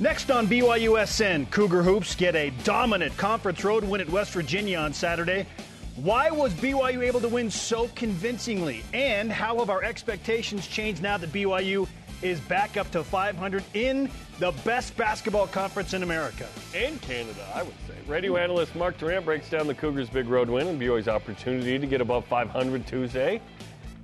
[0.00, 4.94] Next on BYUSN, Cougar Hoops get a dominant conference road win at West Virginia on
[4.94, 5.46] Saturday.
[5.96, 8.82] Why was BYU able to win so convincingly?
[8.94, 11.86] And how have our expectations changed now that BYU
[12.22, 16.48] is back up to 500 in the best basketball conference in America?
[16.74, 17.92] And Canada, I would say.
[18.06, 21.86] Radio analyst Mark Durrant breaks down the Cougars' big road win and BYU's opportunity to
[21.86, 23.38] get above 500 Tuesday.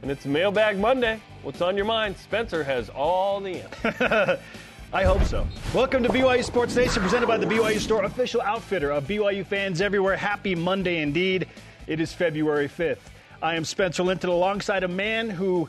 [0.02, 1.22] And it's Mailbag Monday.
[1.42, 2.18] What's on your mind?
[2.18, 4.38] Spencer has all the answers.
[4.96, 5.46] I hope so.
[5.74, 9.82] Welcome to BYU Sports Nation, presented by the BYU Store, official outfitter of BYU fans
[9.82, 10.16] everywhere.
[10.16, 11.48] Happy Monday indeed.
[11.86, 12.96] It is February 5th.
[13.42, 15.69] I am Spencer Linton alongside a man who,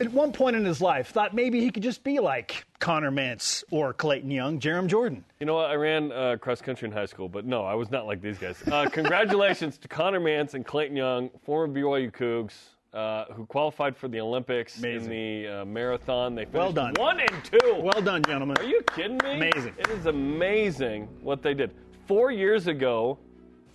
[0.00, 3.62] at one point in his life, thought maybe he could just be like Connor Mantz
[3.70, 5.24] or Clayton Young, Jarom Jordan.
[5.38, 5.70] You know what?
[5.70, 8.38] I ran uh, cross country in high school, but no, I was not like these
[8.38, 8.60] guys.
[8.66, 12.54] Uh, congratulations to Connor Mantz and Clayton Young, former BYU Cougs
[12.92, 15.04] uh, who qualified for the Olympics Amazing.
[15.04, 16.34] in the uh, marathon.
[16.34, 16.94] They finished Well done.
[16.98, 17.76] one and two.
[17.80, 18.56] Well done, gentlemen.
[18.58, 19.34] Are you kidding me?
[19.34, 19.74] Amazing.
[19.78, 21.70] It is amazing what they did.
[22.06, 23.18] Four years ago,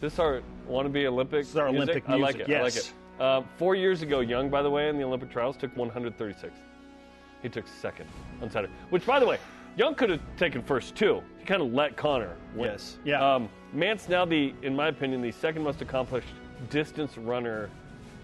[0.02, 1.42] this our want to be Olympic.
[1.42, 1.90] This is our music?
[1.90, 2.58] Olympic I like music, it.
[2.58, 2.88] I like yes.
[2.90, 3.22] it.
[3.22, 6.54] Uh, four years ago, Young, by the way, in the Olympic trials, took 136.
[7.42, 8.10] He took second
[8.42, 8.74] on Saturday.
[8.90, 9.38] Which, by the way,
[9.78, 11.22] Young could have taken first too.
[11.40, 12.72] He kind of let Connor win.
[12.72, 12.98] Yes.
[13.06, 13.36] Yeah.
[13.36, 16.28] Um, Mantz's now the, in my opinion, the second most accomplished
[16.70, 17.70] distance runner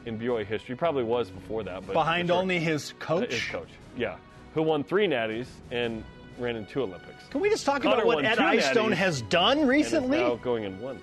[0.05, 0.75] in BYU history.
[0.75, 2.37] Probably was before that, but Behind sure.
[2.37, 3.31] only his uh, coach.
[3.31, 3.69] his coach.
[3.97, 4.17] Yeah,
[4.53, 6.03] who won three natties and
[6.39, 7.23] ran in two Olympics.
[7.29, 10.17] Can we just talk Connor about what Ed two Eyestone has done recently?
[10.19, 10.99] now going in one.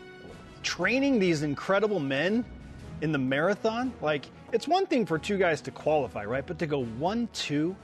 [0.62, 2.44] training these incredible men
[3.00, 6.44] in the marathon, like it's one thing for two guys to qualify, right?
[6.46, 7.76] But to go one, two,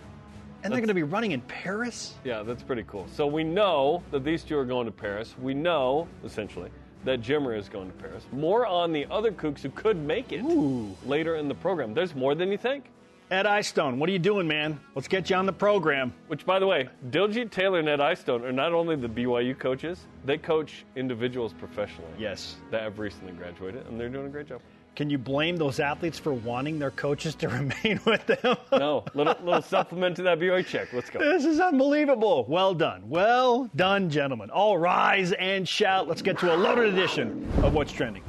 [0.62, 2.14] and they're going to be running in Paris.
[2.24, 3.06] Yeah, that's pretty cool.
[3.12, 5.34] So we know that these two are going to Paris.
[5.40, 6.70] We know, essentially,
[7.04, 8.24] that Jimmer is going to Paris.
[8.32, 10.96] More on the other Cougs who could make it Ooh.
[11.04, 11.94] later in the program.
[11.94, 12.86] There's more than you think.
[13.30, 14.78] Ed Eyestone, what are you doing, man?
[14.94, 16.12] Let's get you on the program.
[16.26, 19.98] Which, by the way, Diljeet Taylor and Ed Eyestone are not only the BYU coaches,
[20.26, 22.12] they coach individuals professionally.
[22.18, 22.56] Yes.
[22.70, 24.60] That have recently graduated, and they're doing a great job.
[24.96, 28.56] Can you blame those athletes for wanting their coaches to remain with them?
[28.70, 30.92] No, little, little supplement to that BYU check.
[30.92, 31.18] Let's go.
[31.18, 32.44] This is unbelievable.
[32.48, 33.08] Well done.
[33.08, 34.50] Well done, gentlemen.
[34.50, 36.06] All rise and shout.
[36.06, 38.22] Let's get to a loaded edition of What's Trending.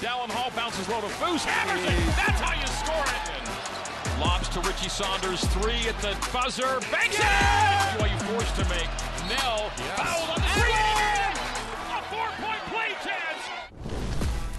[0.00, 2.16] Dallin Hall bounces low to Foose, hammers it.
[2.16, 4.20] That's how you score it.
[4.20, 7.22] Lobs to Richie Saunders, three at the buzzer, banks it.
[7.22, 8.88] BYU forced to make.
[9.28, 11.15] Knell fouled on the three.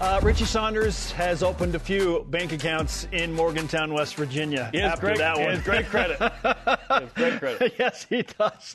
[0.00, 4.68] Uh, Richie Saunders has opened a few bank accounts in Morgantown, West Virginia.
[4.70, 5.54] He after great, that he one.
[5.56, 6.18] has great credit.
[6.88, 7.74] He has great credit.
[7.78, 8.74] yes, he does.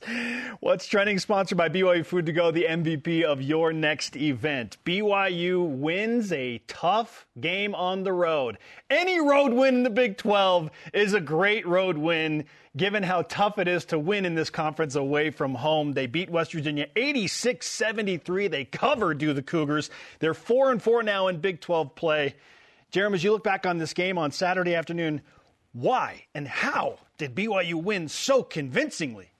[0.60, 1.18] What's trending?
[1.20, 4.78] Sponsored by BYU Food to Go, the MVP of your next event.
[4.86, 8.58] BYU wins a tough game on the road.
[8.90, 12.46] Any road win in the Big 12 is a great road win,
[12.78, 15.94] given how tough it is to win in this conference away from home.
[15.94, 18.48] They beat West Virginia 86 73.
[18.48, 19.90] They covered do the Cougars.
[20.20, 22.36] They're 4 and 4 now in Big 12 play.
[22.92, 25.22] Jeremy, as you look back on this game on Saturday afternoon,
[25.72, 29.33] why and how did BYU win so convincingly?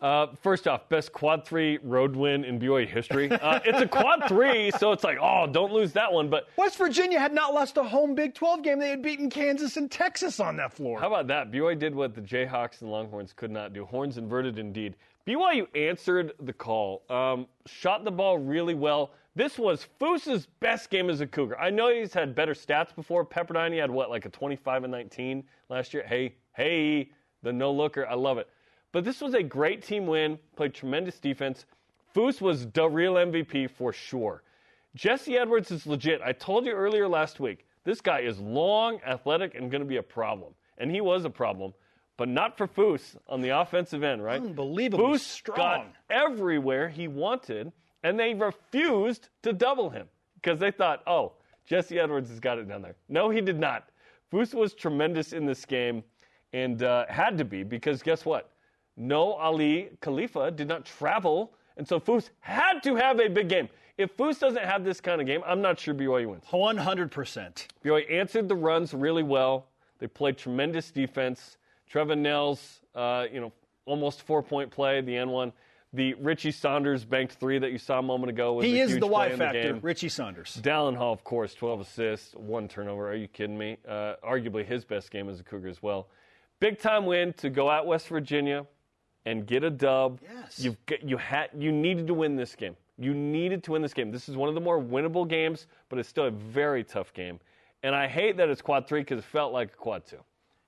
[0.00, 3.30] Uh, first off, best quad three road win in BYU history.
[3.30, 6.28] Uh, it's a quad three, so it's like, oh, don't lose that one.
[6.28, 8.78] But West Virginia had not lost a home Big 12 game.
[8.78, 11.00] They had beaten Kansas and Texas on that floor.
[11.00, 11.50] how about that?
[11.50, 13.84] BYU did what the Jayhawks and Longhorns could not do.
[13.84, 14.96] Horns inverted indeed.
[15.26, 19.12] BYU answered the call, um, shot the ball really well.
[19.36, 21.58] This was Foose's best game as a Cougar.
[21.58, 23.24] I know he's had better stats before.
[23.24, 26.04] Pepperdine, he had what, like a 25 and 19 last year?
[26.06, 27.10] Hey, hey,
[27.42, 28.06] the no looker.
[28.06, 28.48] I love it.
[28.94, 31.66] But this was a great team win, played tremendous defense.
[32.14, 34.44] Foose was the real MVP for sure.
[34.94, 36.20] Jesse Edwards is legit.
[36.24, 39.96] I told you earlier last week, this guy is long, athletic, and going to be
[39.96, 40.54] a problem.
[40.78, 41.74] And he was a problem,
[42.16, 44.40] but not for Foose on the offensive end, right?
[44.40, 45.56] Unbelievably Foose strong.
[45.56, 47.72] got everywhere he wanted,
[48.04, 50.06] and they refused to double him
[50.36, 51.32] because they thought, oh,
[51.66, 52.94] Jesse Edwards has got it down there.
[53.08, 53.88] No, he did not.
[54.32, 56.04] Foose was tremendous in this game
[56.52, 58.53] and uh, had to be because guess what?
[58.96, 63.68] No Aly Khalifa did not travel, and so Foose had to have a big game.
[63.96, 66.44] If Foose doesn't have this kind of game, I'm not sure BYU wins.
[66.52, 67.66] 100%.
[67.84, 69.66] BYU answered the runs really well.
[69.98, 71.58] They played tremendous defense.
[71.92, 73.52] Trevin Knell's, uh, you know,
[73.86, 75.52] almost four-point play, the end one.
[75.92, 79.06] The Richie Saunders banked three that you saw a moment ago was He is the
[79.06, 79.78] Y factor, game.
[79.80, 80.58] Richie Saunders.
[80.60, 83.08] Dallin Hall, of course, 12 assists, one turnover.
[83.08, 83.76] Are you kidding me?
[83.86, 86.08] Uh, arguably his best game as a Cougar as well.
[86.58, 88.66] Big time win to go at West Virginia
[89.26, 90.20] and get a dub.
[90.22, 90.58] Yes.
[90.60, 92.76] You've got, you had you needed to win this game.
[92.98, 94.10] You needed to win this game.
[94.12, 97.40] This is one of the more winnable games, but it's still a very tough game.
[97.82, 100.20] And I hate that it's quad three because it felt like a quad two.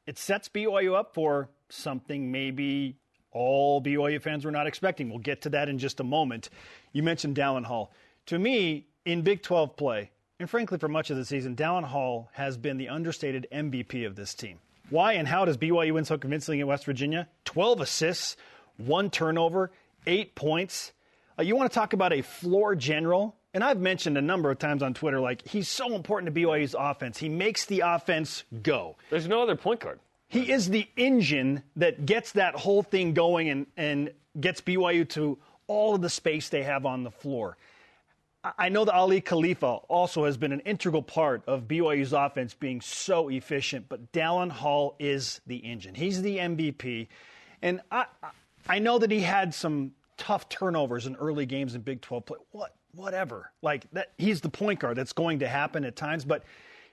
[0.06, 2.96] it sets BYU up for something maybe
[3.32, 5.08] all BYU fans were not expecting.
[5.10, 6.48] We'll get to that in just a moment.
[6.92, 7.92] You mentioned Dallin Hall.
[8.26, 10.10] To me, in Big 12 play,
[10.40, 14.16] and frankly for much of the season, Dallin Hall has been the understated MVP of
[14.16, 14.58] this team.
[14.90, 17.28] Why and how does BYU win so convincingly in West Virginia?
[17.44, 18.36] 12 assists,
[18.76, 19.72] one turnover,
[20.06, 20.92] eight points.
[21.38, 23.36] Uh, you want to talk about a floor general?
[23.52, 26.76] And I've mentioned a number of times on Twitter, like, he's so important to BYU's
[26.78, 27.18] offense.
[27.18, 28.96] He makes the offense go.
[29.10, 29.98] There's no other point guard.
[30.28, 35.38] He is the engine that gets that whole thing going and, and gets BYU to
[35.68, 37.56] all of the space they have on the floor.
[38.58, 42.80] I know that Aly Khalifa also has been an integral part of BYU's offense being
[42.80, 45.94] so efficient, but Dallin Hall is the engine.
[45.94, 47.08] He's the MVP.
[47.62, 48.06] And I,
[48.68, 52.38] I know that he had some tough turnovers in early games in Big 12 play.
[52.50, 53.52] What, whatever.
[53.62, 54.96] Like that, he's the point guard.
[54.96, 56.44] That's going to happen at times, but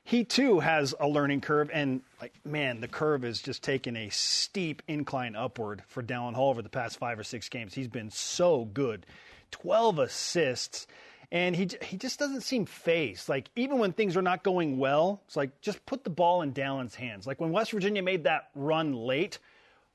[0.03, 1.69] he too has a learning curve.
[1.73, 6.49] And like, man, the curve is just taken a steep incline upward for Dallin Hall
[6.49, 7.73] over the past five or six games.
[7.73, 9.05] He's been so good.
[9.51, 10.87] 12 assists
[11.33, 13.27] and he he just doesn't seem phased.
[13.27, 16.53] Like even when things are not going well, it's like just put the ball in
[16.53, 17.27] Dallin's hands.
[17.27, 19.39] Like when West Virginia made that run late,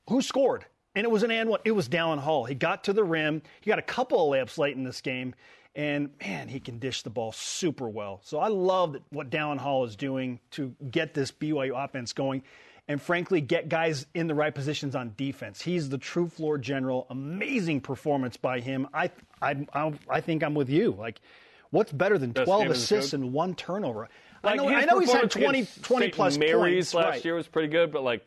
[0.09, 0.65] who scored?
[0.95, 1.61] And it was an and one.
[1.63, 2.43] It was Dallin Hall.
[2.43, 3.41] He got to the rim.
[3.61, 5.33] He got a couple of layups late in this game,
[5.75, 8.19] and man, he can dish the ball super well.
[8.25, 12.43] So I love what Dallin Hall is doing to get this BYU offense going
[12.89, 15.61] and frankly get guys in the right positions on defense.
[15.61, 17.05] He's the true floor general.
[17.11, 18.87] Amazing performance by him.
[18.93, 20.95] I I I, I think I'm with you.
[20.97, 21.21] Like,
[21.69, 24.09] what's better than Best 12 game in the assists and one turnover?
[24.43, 26.15] Like, I know, I know he's had performance 20, against 20 St.
[26.15, 26.93] plus Mary's points.
[26.93, 27.25] last right.
[27.25, 28.25] year was pretty good, but like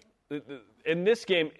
[0.86, 1.50] in this game,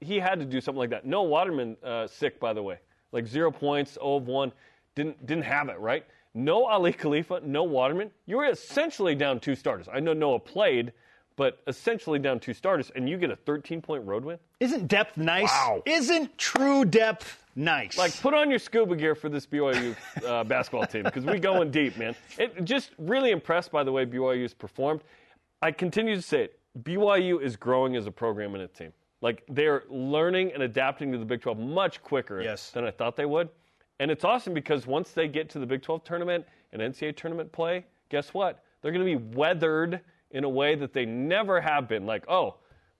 [0.00, 1.04] he had to do something like that.
[1.04, 2.78] No Waterman uh, sick, by the way,
[3.10, 4.52] like zero points, 0 of one,
[4.94, 6.06] didn't didn't have it right.
[6.34, 8.10] No Aly Khalifa, no Waterman.
[8.26, 9.88] You were essentially down two starters.
[9.92, 10.92] I know Noah played,
[11.36, 14.38] but essentially down two starters, and you get a 13 point road win.
[14.60, 15.50] Isn't depth nice?
[15.50, 15.82] Wow.
[15.84, 17.98] Isn't true depth nice?
[17.98, 21.70] Like, put on your scuba gear for this BYU uh, basketball team because we're going
[21.70, 22.14] deep, man.
[22.38, 25.02] It just really impressed by the way BYU's performed.
[25.62, 26.58] I continue to say it.
[26.82, 28.92] BYU is growing as a program and a team.
[29.20, 32.70] Like they're learning and adapting to the Big 12 much quicker Yes.
[32.70, 33.48] than I thought they would.
[34.00, 37.50] And it's awesome because once they get to the Big 12 tournament and NCAA tournament
[37.52, 38.62] play, guess what?
[38.82, 40.00] They're going to be weathered
[40.34, 42.04] in a way that they never have been.
[42.04, 42.56] Like, oh,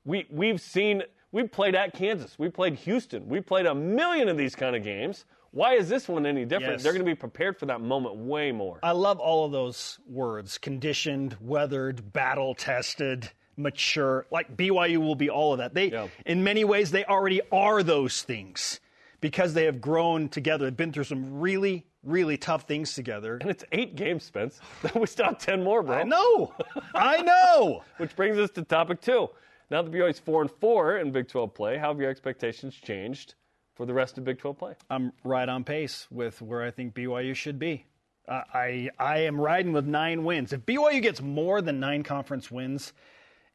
[0.07, 1.03] we we've seen
[1.33, 4.83] we played at Kansas, we played Houston, we played a million of these kind of
[4.83, 5.27] games.
[5.51, 6.75] Why is this one any different?
[6.75, 6.83] Yes.
[6.83, 8.79] They're going to be prepared for that moment way more.
[8.83, 14.27] I love all of those words conditioned, weathered, battle tested, mature.
[14.33, 15.73] Like BYU will be all of that.
[15.75, 16.09] They, Yeah.
[16.27, 18.81] in many ways, they already are those things
[19.25, 23.39] because they have grown together, They've been through some really, really tough things together.
[23.41, 24.61] and it's eight games, Spence.
[24.95, 25.97] we still have ten more, bro.
[25.97, 26.53] I know.
[26.95, 27.85] I know.
[27.97, 29.31] Which brings us to topic two.
[29.71, 33.35] Now that BYU's four and four in Big 12 play, how have your expectations changed
[33.75, 34.75] for the rest of Big 12 play?
[34.91, 37.87] I'm right on pace with where I think BYU should be.
[38.29, 40.53] Uh, I I am riding with nine wins.
[40.53, 42.93] If BYU gets more than nine conference wins,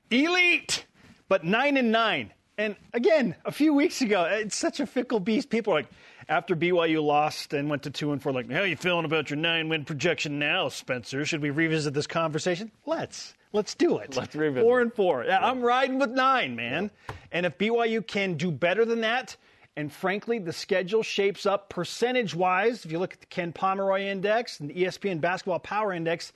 [0.10, 0.88] elite.
[1.28, 2.34] But nine and nine.
[2.60, 5.50] And again, a few weeks ago, it's such a fickle beast.
[5.50, 5.88] People are like,
[6.28, 9.30] after BYU lost and went to two and four, like, how are you feeling about
[9.30, 11.24] your nine win projection now, Spencer?
[11.24, 12.70] Should we revisit this conversation?
[12.86, 13.34] Let's.
[13.54, 14.18] Let's do it.
[14.18, 14.66] Let's revisit.
[14.66, 15.24] Four and four.
[15.24, 16.92] Yeah, I'm riding with nine, man.
[17.32, 19.38] And if BYU can do better than that,
[19.78, 22.84] and frankly, the schedule shapes up percentage wise.
[22.84, 26.34] If you look at the Ken Pomeroy Index and the ESPN Basketball Power Index,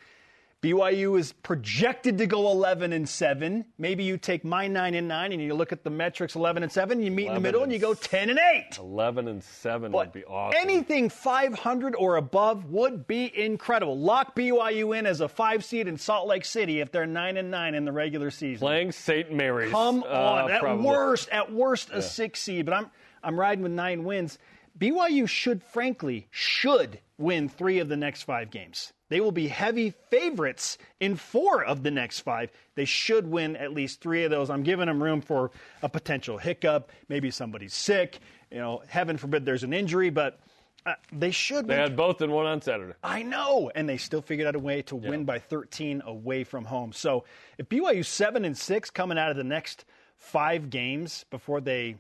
[0.63, 3.65] BYU is projected to go 11 and 7.
[3.77, 6.71] Maybe you take my 9 and 9 and you look at the metrics 11 and
[6.71, 8.77] 7, you meet in the middle and you go 10 and 8.
[8.79, 10.57] 11 and 7 But would be awesome.
[10.61, 13.99] anything 500 or above would be incredible.
[13.99, 17.51] Lock BYU in as a 5 seed in Salt Lake City if they're 9 and
[17.51, 18.59] 9 in the regular season.
[18.59, 19.33] Playing St.
[19.33, 19.69] Mary's.
[19.69, 20.85] Come uh, on, at probably.
[20.85, 22.65] worst, at worst, a six seed.
[22.65, 22.91] But I'm
[23.21, 24.37] I'm riding with nine wins.
[24.79, 28.93] BYU should, frankly, should win three of the next five games.
[29.13, 32.49] They will be heavy favorites in four of the next five.
[32.73, 34.49] They should win at least three of those.
[34.49, 35.51] I'm giving them room for
[35.83, 36.91] a potential hiccup.
[37.09, 38.17] Maybe somebody's sick.
[38.49, 40.39] You know, heaven forbid there's an injury, but
[40.87, 41.67] uh, they should.
[41.67, 42.93] They win had both in one on Saturday.
[43.03, 46.65] I know, and they still figured out a way to win by 13 away from
[46.65, 46.91] home.
[46.91, 47.25] So
[47.59, 49.85] if BYU seven and six coming out of the next
[50.17, 51.97] five games before they,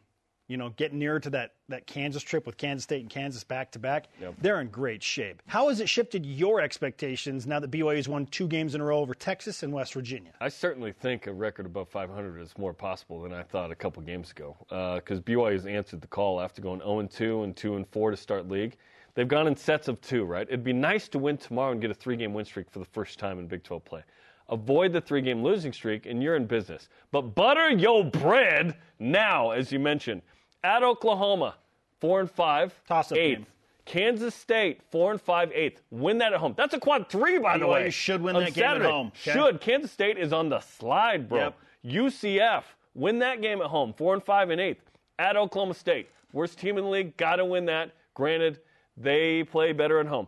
[0.53, 3.71] you know, get nearer to that that Kansas trip with Kansas State and Kansas back
[3.71, 4.05] to back,
[4.39, 5.41] they're in great shape.
[5.47, 8.83] How has it shifted your expectations now that BYU has won two games in a
[8.83, 10.29] row over Texas and West Virginia?
[10.39, 14.03] I certainly think a record above 500 is more possible than I thought a couple
[14.03, 14.55] games ago.
[14.69, 18.11] Uh, because BYU has answered the call after going 0 2 and 2 and 4
[18.11, 18.77] to start league.
[19.15, 20.45] They've gone in sets of two, right?
[20.47, 22.85] It'd be nice to win tomorrow and get a three game win streak for the
[22.85, 24.03] first time in Big 12 play.
[24.49, 26.89] avoid the three game losing streak, and you're in business.
[27.11, 30.21] But butter your bread now, as you mentioned.
[30.63, 31.55] At Oklahoma,
[31.99, 33.37] four and five, Toss-up eighth.
[33.39, 33.45] game.
[33.85, 35.81] Kansas State, four and five, eighth.
[35.91, 36.53] Win that at home.
[36.55, 37.89] That's a quad three, by the BYU way.
[37.89, 39.33] should win that game at home, okay?
[39.33, 39.59] Should.
[39.59, 41.39] Kansas State is on the slide, bro.
[41.39, 41.57] Yep.
[41.85, 42.63] UCF,
[42.95, 44.81] win that game at home, four and five and eighth.
[45.19, 47.91] At Oklahoma State, worst team in the league, got to win that.
[48.13, 48.59] Granted,
[48.95, 50.27] they play better at home.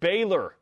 [0.00, 0.56] Baylor,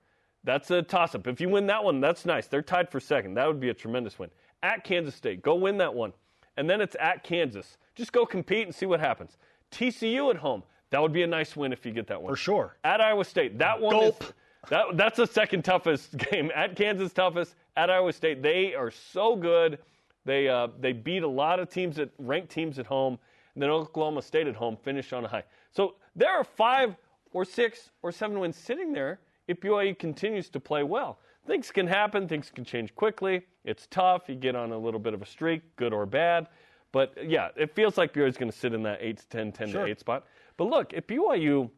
[0.44, 1.26] that's a toss up.
[1.26, 2.46] If you win that one, that's nice.
[2.46, 3.34] They're tied for second.
[3.34, 4.30] That would be a tremendous win.
[4.62, 6.12] At Kansas State, go win that one.
[6.56, 7.78] And then it's at Kansas.
[7.94, 9.36] Just go compete and see what happens.
[9.70, 12.32] TCU at home, that would be a nice win if you get that one.
[12.32, 12.76] For sure.
[12.84, 14.22] At Iowa State, that one Gulp.
[14.22, 14.32] is
[14.70, 16.50] that, that's the second toughest game.
[16.54, 17.54] At Kansas, toughest.
[17.76, 19.78] At Iowa State, they are so good.
[20.24, 23.18] They uh, they beat a lot of teams at ranked teams at home,
[23.54, 25.44] and then Oklahoma State at home finished on a high.
[25.70, 26.96] So there are five
[27.32, 31.18] or six or seven wins sitting there if BYU continues to play well.
[31.46, 32.26] Things can happen.
[32.26, 33.42] Things can change quickly.
[33.64, 34.28] It's tough.
[34.28, 36.46] You get on a little bit of a streak, good or bad.
[36.94, 39.50] But yeah, it feels like BYU is going to sit in that 8 to 10,
[39.52, 39.84] 10 Sure.
[39.84, 40.24] to 8 spot.
[40.56, 41.68] But look, if BYU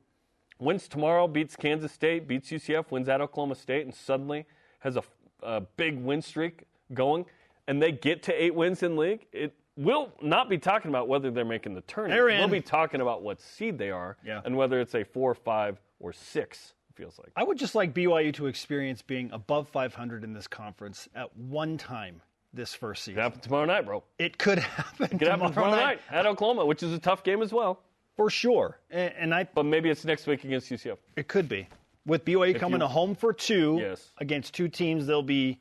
[0.59, 4.45] wins tomorrow, beats Kansas State, beats UCF, wins at Oklahoma State, and suddenly
[4.81, 5.03] has a,
[5.43, 7.25] a big win streak going,
[7.67, 11.31] and they get to eight wins in league, it will not be talking about whether
[11.31, 12.23] they're making the tournament.
[12.39, 14.43] We'll be talking about what seed they are Yeah.
[14.45, 16.75] and whether it's a four, five, or six.
[16.91, 17.31] It feels like.
[17.37, 21.79] I would just like BYU to experience being above 500 in this conference at one
[21.79, 22.21] time
[22.57, 23.23] this first It season.
[23.23, 24.03] happen tomorrow night, bro.
[24.19, 27.43] It could happen It could happen tomorrow night at Oklahoma, which is a tough game
[27.43, 27.81] as well.
[28.17, 28.79] for sure.
[28.91, 30.97] And, and I, But maybe it's next week against UCF.
[31.17, 31.69] it could be
[32.07, 34.11] with BYU coming you- to home for two Yes.
[34.19, 35.61] against two teams they'll be,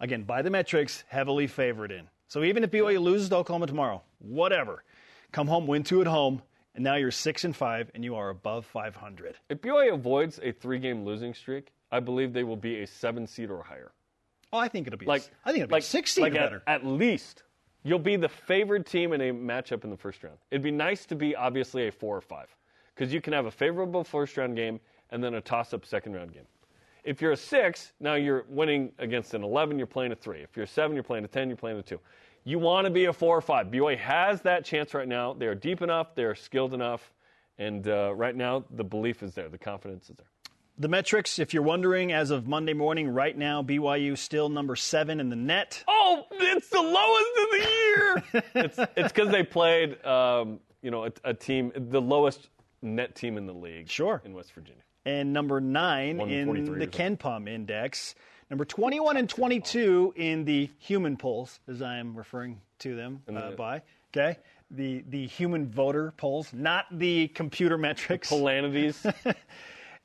[0.00, 2.08] again by the metrics, heavily favored in.
[2.28, 4.84] So even if BYU loses to Oklahoma tomorrow, whatever,
[5.32, 6.42] come home, win two at home,
[6.76, 9.34] and now you're six and five, and you are above 500.
[9.48, 13.50] If BYU avoids a three-game losing streak, I believe they will be a seven seed
[13.50, 13.90] or higher.
[14.52, 15.06] Oh, I think it'll be.
[15.06, 16.62] like I think it'll like be six seed like at, better.
[16.66, 17.44] At least
[17.82, 20.38] you'll be the favored team in a matchup in the first round.
[20.50, 22.54] It'd be nice to be obviously a four or five
[22.94, 24.80] because you can have a favorable first round game
[25.10, 26.46] and then a toss up second round game.
[27.04, 30.40] If you're a six, now you're winning against an 11, you're playing a three.
[30.40, 31.98] If you're a seven, you're playing a 10, you're playing a two.
[32.44, 33.68] You want to be a four or five.
[33.68, 35.32] BYU has that chance right now.
[35.32, 37.12] They are deep enough, they are skilled enough,
[37.58, 40.26] and uh, right now the belief is there, the confidence is there.
[40.80, 45.20] The metrics, if you're wondering, as of Monday morning, right now, BYU still number seven
[45.20, 45.84] in the net.
[45.86, 48.42] Oh, it's the lowest of the year.
[48.64, 52.48] it's it's because they played, um, you know, a, a team, the lowest
[52.80, 53.90] net team in the league.
[53.90, 54.22] Sure.
[54.24, 54.80] In West Virginia.
[55.04, 58.14] and number nine in in 43 the or KenPom Index.
[58.48, 63.50] Number 21 and 22 in the human polls, as I am referring to them uh,
[63.50, 63.82] by.
[64.16, 64.38] Okay,
[64.70, 68.30] the the human voter polls, not the computer metrics.
[68.30, 69.06] Polanities.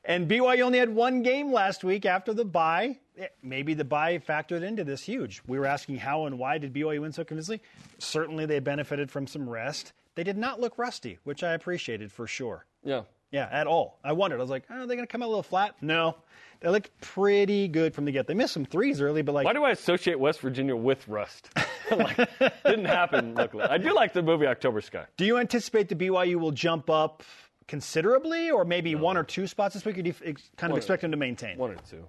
[0.08, 2.98] And BYU only had one game last week after the bye.
[3.18, 5.42] Eh, Maybe the bye factored into this huge.
[5.48, 7.60] We were asking how and why did BYU win so convincingly.
[7.98, 9.92] Certainly, they benefited from some rest.
[10.14, 12.64] They did not look rusty, which I appreciated for sure.
[12.84, 13.02] yeah.
[13.32, 13.98] Yeah, at all.
[14.04, 14.38] I wondered.
[14.38, 15.74] I was like, oh, are they going to come out a little flat?
[15.82, 16.14] No.
[16.60, 18.28] They looked pretty good from the get.
[18.28, 21.50] They missed some threes early, but like, Why do I associate West Virginia with Rust?
[21.90, 22.16] like,
[22.64, 23.34] didn't happen.
[23.34, 25.06] Luckily, I do like the movie October Sky.
[25.16, 27.24] do you anticipate the BYU will jump up
[27.66, 29.98] considerably, or maybe one or two spots this week?
[29.98, 31.58] Or do you kind of One- expect them to maintain?
[31.58, 32.04] One or two.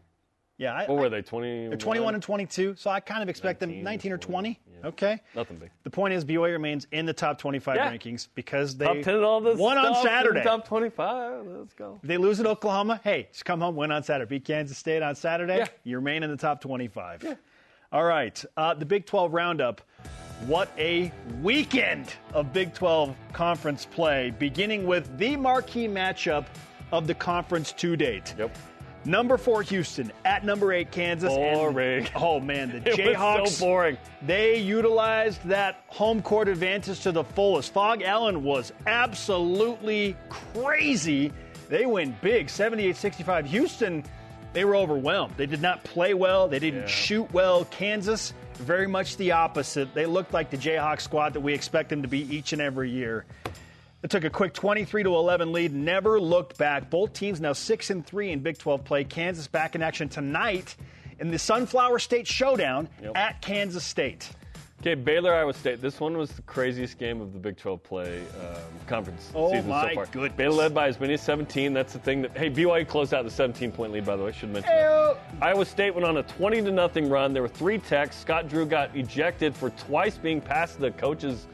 [0.59, 1.21] Yeah, I, What were they?
[1.21, 1.67] Twenty.
[1.67, 4.55] They're 21 and 22, so I kind of expect 19, them 19 or 20.
[4.55, 4.87] 20, yeah.
[4.87, 5.19] Okay.
[5.35, 5.69] Nothing big.
[5.83, 7.91] The point is, BYU remains in the top 25 Yeah.
[7.91, 9.59] rankings because they Top ten and all this.
[9.59, 10.41] won on Saturday.
[10.41, 11.45] Top twenty-five.
[11.45, 11.99] Let's go.
[12.01, 14.27] If they lose at Oklahoma, hey, just come home, win on Saturday.
[14.29, 15.67] Beat Kansas State on Saturday, Yeah.
[15.83, 17.23] you remain in the top 25.
[17.23, 17.35] Yeah.
[17.91, 19.81] All right, uh, the Big 12 roundup.
[20.45, 26.45] What a weekend of Big 12 conference play, beginning with the marquee matchup
[26.91, 28.35] of the conference to date.
[28.37, 28.55] Yep.
[29.03, 31.31] Number four, Houston, at number eight, Kansas.
[31.33, 32.07] and- Boring.
[32.15, 33.41] oh, man, the It Jayhawks.
[33.41, 33.97] was so boring.
[34.21, 37.73] They utilized that home court advantage to the fullest.
[37.73, 41.31] Phog Allen was absolutely crazy.
[41.69, 43.45] They win big, 78 65.
[43.47, 44.03] Houston,
[44.53, 45.33] they were overwhelmed.
[45.37, 46.87] They did not play well, they didn't Yeah.
[46.87, 47.65] shoot well.
[47.65, 49.93] Kansas, very much the opposite.
[49.93, 52.89] They looked like the Jayhawk squad that we expect them to be each and every
[52.89, 53.25] year.
[54.03, 56.89] It took a quick 23 to 11 lead, never looked back.
[56.89, 59.03] Both teams now 6 and 3 in Big 12 play.
[59.03, 60.75] Kansas back in action tonight
[61.19, 63.11] in the Sunflower State Showdown Yep.
[63.17, 64.29] at Kansas State.
[64.81, 65.81] Okay, Baylor, Iowa State.
[65.81, 68.55] This one was the craziest game of the Big 12 play um,
[68.85, 70.05] conference Oh, season so far.
[70.05, 70.33] goodness.
[70.37, 71.73] Baylor led by as many as 17.
[71.73, 72.37] That's the thing that.
[72.37, 74.29] Hey, BYU closed out the 17 point lead, by the way.
[74.29, 75.17] I Should mention that.
[75.41, 77.33] Iowa State went on a 20 to nothing run.
[77.33, 78.17] There were three techs.
[78.17, 81.47] Scott Drew got ejected for twice being past the coach's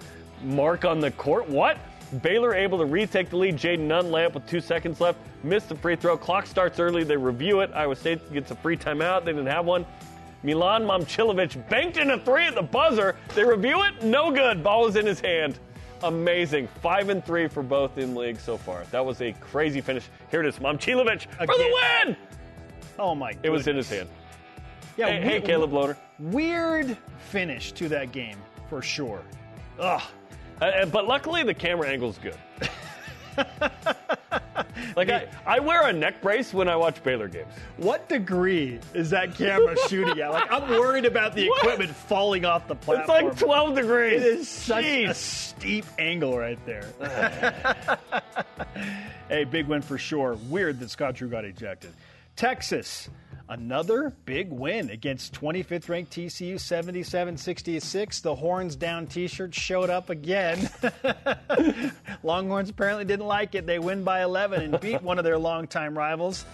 [0.44, 1.48] mark on the court.
[1.48, 1.78] What?
[2.22, 3.56] Baylor able to retake the lead.
[3.56, 5.18] Jayden Nunn layup with two seconds left.
[5.44, 6.18] Missed the free throw.
[6.18, 7.06] Clock starts early.
[7.06, 7.72] They review it.
[7.74, 9.24] Iowa State gets a free timeout.
[9.24, 9.86] They didn't have one.
[10.44, 13.16] Milan Momcilovic banked in a three at the buzzer.
[13.34, 14.64] They review it, no good.
[14.64, 15.60] Ball was in his hand.
[16.04, 16.68] Amazing.
[16.82, 18.84] Five and three for both in league so far.
[18.92, 20.10] That was a crazy finish.
[20.30, 22.18] Here it is, Momcilovic for the win.
[23.00, 23.34] Oh my!
[23.42, 24.10] It was in his hand.
[24.98, 25.96] Yeah, Hey, hey Caleb Lohner.
[26.20, 26.98] Weird
[27.30, 28.38] finish to that game
[28.70, 29.24] for sure.
[29.80, 30.02] Ugh.
[30.62, 32.38] Uh, uh, but luckily, the camera angle's good.
[34.96, 37.52] like I, I wear a neck brace when I watch Baylor games.
[37.78, 40.32] What degree is that camera shooting at?
[40.32, 41.64] Like, I'm worried about the What?
[41.64, 43.30] equipment falling off the platform.
[43.32, 43.60] It's platform.
[43.60, 44.22] like 12 degrees.
[44.22, 45.16] It is such a Jeez.
[45.16, 46.86] steep angle right there.
[49.30, 50.38] hey, big win for sure.
[50.50, 51.92] Weird that Scott Drew got ejected.
[52.36, 53.10] Texas,
[53.50, 58.22] another big win against 25th ranked TCU 77 66.
[58.22, 60.70] The horns down t shirt showed up again.
[62.24, 63.66] Longhorns apparently didn't like it.
[63.66, 66.46] They win by 11 and beat one of their longtime rivals.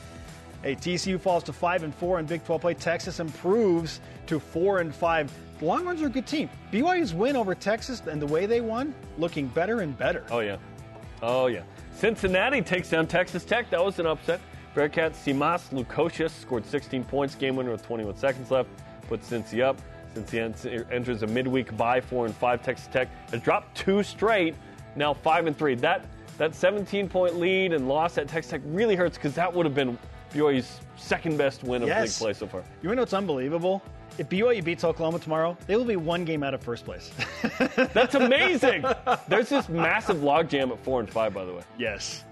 [0.63, 2.74] Hey, TCU falls to five and four in Big 12 play.
[2.74, 5.31] Texas improves to four and five.
[5.60, 6.50] The Longhorns are a good team.
[6.72, 10.25] BYU's win over Texas and the way they won, looking better and better.
[10.31, 10.58] Oh, yeah.
[11.22, 11.63] Oh, yeah.
[11.96, 13.69] Cincinnati takes down Texas Tech.
[13.69, 14.41] That was an upset.
[14.75, 18.69] Bearcats Simas Lukosius scored 16 points, game winner with 21 seconds left,
[19.07, 19.79] puts Cincy up.
[20.15, 22.61] Cincy er, enters a midweek bye, four and five.
[22.63, 24.55] Texas Tech has dropped two straight,
[24.95, 25.75] now five and three.
[25.75, 26.05] That
[26.38, 29.75] that 17 point lead and loss at Texas Tech really hurts because that would have
[29.75, 29.97] been
[30.33, 32.19] BYU's second best win of Yes.
[32.19, 32.61] league play so far.
[32.81, 33.81] You want to know what's unbelievable?
[34.17, 37.11] If BYU beats Oklahoma tomorrow, they will be one game out of first place.
[37.93, 38.83] That's amazing.
[39.29, 41.61] There's this massive logjam at four and five, by the way.
[41.77, 42.25] yes.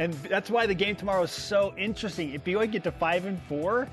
[0.00, 2.32] And that's why the game tomorrow is so interesting.
[2.32, 3.86] If BYU get to five and four,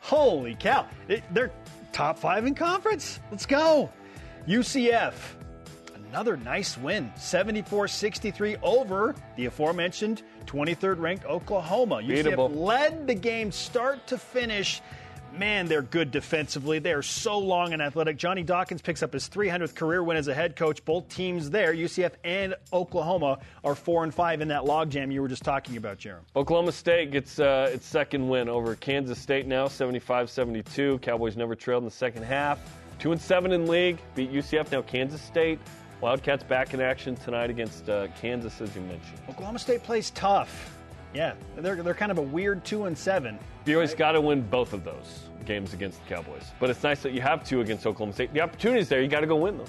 [0.00, 0.88] holy cow.
[1.30, 1.52] They're
[1.92, 3.20] top five in conference.
[3.30, 3.88] Let's go.
[4.48, 5.14] UCF,
[6.08, 12.02] another nice win 74 63 over the aforementioned 23rd ranked Oklahoma.
[12.02, 12.56] UCF Beatable.
[12.56, 14.82] led the game start to finish.
[15.38, 16.78] Man, they're good defensively.
[16.78, 18.16] They are so long and athletic.
[18.16, 20.84] Johnny Dawkins picks up his 300th career win as a head coach.
[20.84, 25.28] Both teams there, UCF and Oklahoma, are four and five in that logjam you were
[25.28, 26.20] just talking about, Jarom.
[26.36, 31.02] Oklahoma State gets uh, its second win over Kansas State now, 75-72.
[31.02, 32.60] Cowboys never trailed in the second half.
[33.00, 34.70] Two and seven in league, beat UCF.
[34.70, 35.58] Now Kansas State.
[36.00, 39.18] Wildcats back in action tonight against uh, Kansas, as you mentioned.
[39.28, 40.76] Oklahoma State plays tough.
[41.12, 43.38] Yeah, they're, they're kind of a weird two and seven.
[43.64, 46.42] BYU's got to win both of those games against the Cowboys.
[46.60, 48.32] But it's nice that you have two against Oklahoma State.
[48.32, 49.00] The opportunity's there.
[49.02, 49.66] You got to go win them.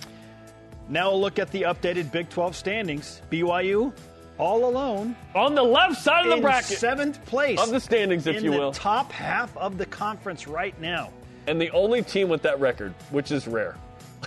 [0.90, 3.22] Now we'll look at the updated Big 12 standings.
[3.32, 3.92] BYU,
[4.38, 8.28] all alone, On the left side of the in bracket seventh place of the standings,
[8.28, 8.72] if in you the will.
[8.72, 11.10] top half of the conference right now.
[11.48, 13.76] and the only team with that record, which is rare.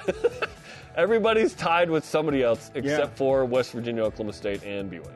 [0.97, 3.17] Everybody's tied with somebody else except Yeah.
[3.17, 5.07] for West Virginia, Oklahoma State, and BYU.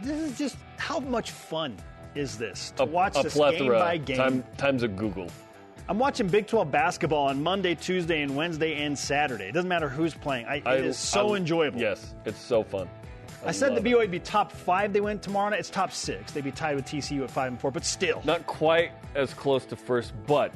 [0.00, 1.76] This is just how much fun
[2.14, 4.16] is this to A, watch a this plethora game by game?
[4.16, 5.28] Time, times a Google.
[5.88, 9.48] I'm watching Big 12 basketball on Monday, Tuesday, and Wednesday and Saturday.
[9.48, 10.46] It doesn't matter who's playing.
[10.46, 11.80] I, it is so I- enjoyable.
[11.80, 12.88] Yes, it's so fun.
[13.44, 13.80] I said the.
[13.80, 14.92] BYU would be top five.
[14.92, 15.58] They went tomorrow night.
[15.58, 16.30] It's top six.
[16.30, 18.22] They'd be tied with TCU at five and four, but still.
[18.24, 20.52] Not quite as close to first, but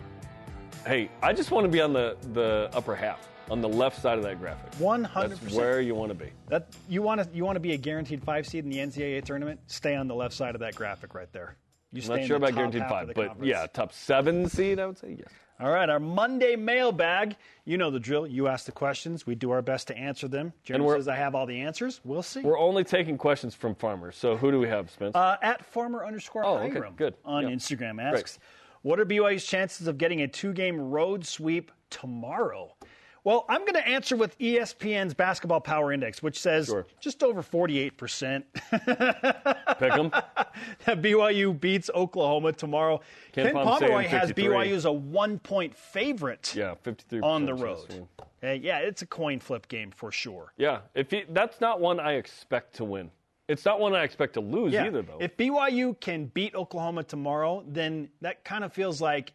[0.86, 4.18] hey, I just want to be on the, the upper half, on the left side
[4.18, 4.72] of that graphic.
[4.72, 5.12] 100%.
[5.14, 6.30] That's where you want to be.
[6.48, 9.24] That you want to you want to be a guaranteed five seed in the NCAA
[9.24, 9.60] tournament?
[9.66, 11.56] Stay on the left side of that graphic right there.
[11.92, 13.48] You I'm not sure about guaranteed five, but conference.
[13.48, 15.28] yeah, top seven seed, I would say yes.
[15.58, 17.36] All right, our Monday mailbag.
[17.64, 18.26] You know the drill.
[18.26, 19.26] You ask the questions.
[19.26, 20.52] We do our best to answer them.
[20.64, 22.00] Jeremy says I have all the answers.
[22.04, 22.42] We'll see.
[22.42, 24.16] We're only taking questions from farmers.
[24.16, 25.16] So who do we have, Spence?
[25.16, 27.14] Uh, at farmer underscore Oh, okay, good.
[27.24, 27.54] on Yeah.
[27.54, 28.38] Instagram asks,
[28.82, 32.74] "What are BYU's chances of getting a two-game road sweep tomorrow?"
[33.26, 36.86] Well, I'm going to answer with ESPN's Basketball Power Index, which says Sure.
[37.00, 40.10] just over 48 percent Pick them.
[40.84, 43.00] that BYU beats Oklahoma tomorrow.
[43.32, 48.06] Ken Ken Pomeroy has BYU as a one-point favorite Yeah, 53 on the road.
[48.44, 50.52] Uh, yeah, it's a coin flip game for sure.
[50.56, 53.10] Yeah, if that's not one I expect to win.
[53.48, 54.86] It's not one I expect to lose Yeah.
[54.86, 55.18] either, though.
[55.18, 59.32] If BYU can beat Oklahoma tomorrow, then that kind of feels like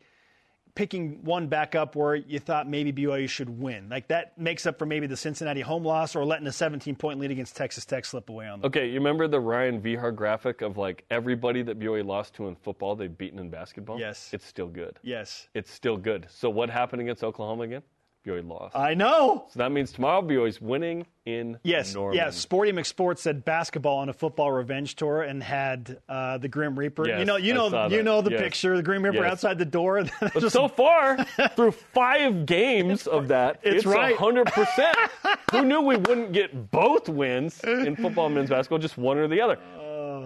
[0.75, 3.89] picking one back up where you thought maybe BYU should win.
[3.89, 7.19] Like that makes up for maybe the Cincinnati home loss or letting a 17 point
[7.19, 8.67] lead against Texas Tech slip away on them.
[8.67, 12.55] okay, you remember the Ryan Vihar graphic of like everybody that BYU lost to in
[12.55, 13.99] football, they've beaten in basketball?
[13.99, 14.29] Yes.
[14.33, 14.99] It's still good.
[15.03, 15.47] Yes.
[15.53, 16.27] It's still good.
[16.29, 17.81] So what happened against Oklahoma again?
[18.25, 18.75] BYU lost.
[18.75, 19.45] I know.
[19.49, 22.17] so that means tomorrow BYU's winning in Yes, Norman.
[22.17, 22.29] yeah.
[22.29, 27.07] Sporty McSports said basketball on a football revenge tour and had uh, the Grim Reaper.
[27.07, 28.03] Yes, you know, you I know, you that.
[28.03, 28.41] know the Yes.
[28.41, 28.75] picture.
[28.77, 29.31] The Grim Reaper Yes.
[29.31, 30.03] outside the door.
[30.19, 31.23] But so far,
[31.55, 34.15] through five games of that, It's it's, right.
[34.15, 34.93] 100%.
[35.51, 39.27] Who knew we wouldn't get both wins in football and men's basketball, just one or
[39.27, 39.57] the other?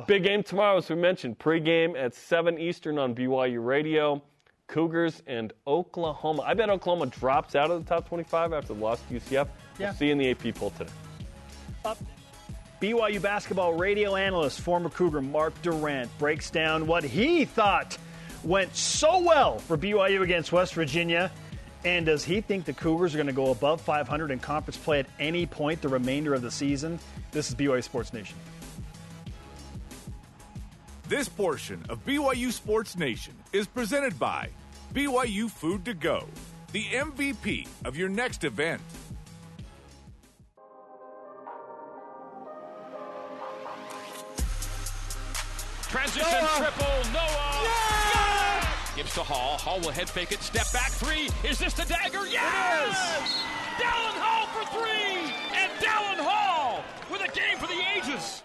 [0.08, 1.40] Big game tomorrow, as we mentioned.
[1.40, 4.22] Pregame at 7 Eastern on BYU Radio.
[4.68, 6.44] Cougars and Oklahoma.
[6.44, 9.32] I bet Oklahoma drops out of the top 25 after the loss to UCF.
[9.32, 9.48] Yeah.
[9.80, 10.92] We'll see you in the AP poll today.
[11.84, 11.98] Up.
[12.82, 17.98] BYU basketball radio analyst, former Cougar Mark Durrant, breaks down what he thought
[18.44, 21.32] went so well for BYU against West Virginia.
[21.84, 25.00] And does he think the Cougars are going to go above 500 in conference play
[25.00, 27.00] at any point the remainder of the season?
[27.32, 28.38] This is BYU Sports Nation.
[31.08, 34.50] This portion of BYU Sports Nation is presented by
[34.92, 36.26] BYU Food to Go,
[36.72, 38.82] the MVP of your next event.
[45.84, 48.68] Transition triple, Noah.
[48.96, 49.60] Gives to Hall.
[49.60, 50.42] Hall will head fake it.
[50.42, 51.30] Step back three.
[51.48, 52.26] Is this the dagger?
[52.26, 53.44] Yes!
[53.78, 55.32] Dallin Hall for three!
[55.54, 58.42] And Dallin Hall with a game for the ages.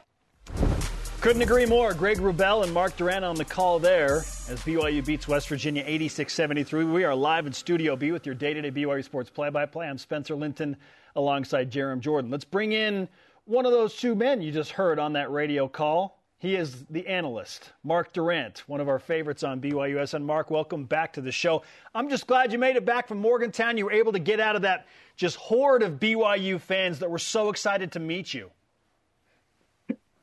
[1.21, 1.93] Couldn't agree more.
[1.93, 6.33] Greg Wrubell and Mark Durrant on the call there as BYU beats West Virginia 86
[6.33, 6.85] 73.
[6.85, 9.67] We are live in Studio B with your day to day BYU Sports play by
[9.67, 9.87] play.
[9.87, 10.79] I'm Spencer Linton
[11.15, 12.31] alongside Jarom Jordan.
[12.31, 13.07] Let's bring in
[13.45, 16.23] one of those two men you just heard on that radio call.
[16.39, 20.15] He is the analyst, Mark Durrant, one of our favorites on BYUS.
[20.15, 21.65] And Mark, welcome back to the show.
[21.95, 23.77] I'm just glad you made it back from Morgantown.
[23.77, 27.19] You were able to get out of that just horde of BYU fans that were
[27.19, 28.51] so excited to meet you.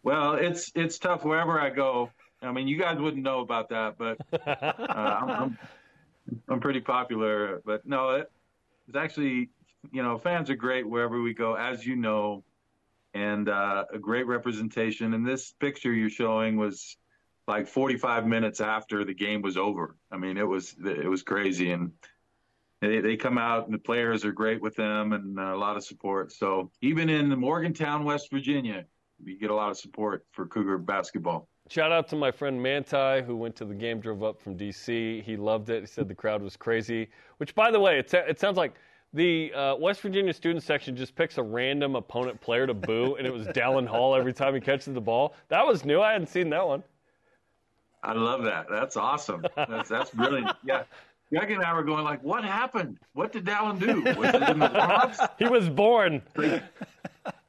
[0.07, 2.11] Well, it's it's tough wherever I go.
[2.41, 4.17] I mean, you guys wouldn't know about that, but
[4.47, 5.57] uh, I'm, I'm,
[6.47, 7.61] I'm pretty popular.
[7.65, 8.31] But no, it,
[8.87, 9.49] it's actually
[9.91, 12.45] you know fans are great wherever we go, as you know,
[13.13, 15.13] and uh, a great representation.
[15.13, 16.95] And this picture you're showing was
[17.45, 19.97] like 45 minutes after the game was over.
[20.09, 21.91] I mean, it was it was crazy, and
[22.79, 25.83] they, they come out and the players are great with them, and a lot of
[25.83, 26.31] support.
[26.31, 28.85] So even in Morgantown, West Virginia,
[29.23, 31.47] you get a lot of support for Cougar basketball.
[31.69, 35.21] Shout out to my friend Manti, who went to the game, drove up from D.C.
[35.25, 35.81] He loved it.
[35.81, 37.09] He said the crowd was crazy.
[37.37, 38.75] Which, by the way, it, it sounds like
[39.13, 43.27] the uh, West Virginia student section just picks a random opponent player to boo, and
[43.27, 45.33] it was Dallin Hall every time he catches the ball.
[45.49, 46.01] That was new.
[46.01, 46.83] I hadn't seen that one.
[48.03, 48.67] I love that.
[48.69, 49.45] That's awesome.
[49.55, 50.55] That's that's brilliant.
[50.63, 50.83] Yeah.
[51.29, 52.99] Greg and I were going like, what happened?
[53.13, 54.01] What did Dallin do?
[54.17, 55.29] Was it in the?
[55.39, 56.21] He was born.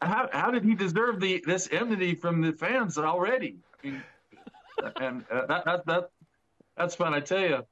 [0.01, 3.57] How, how did he deserve the this enmity from the fans already?
[3.83, 4.03] I mean,
[5.01, 6.11] and uh, that, that that
[6.77, 7.15] that's fun.
[7.15, 7.67] I tell you,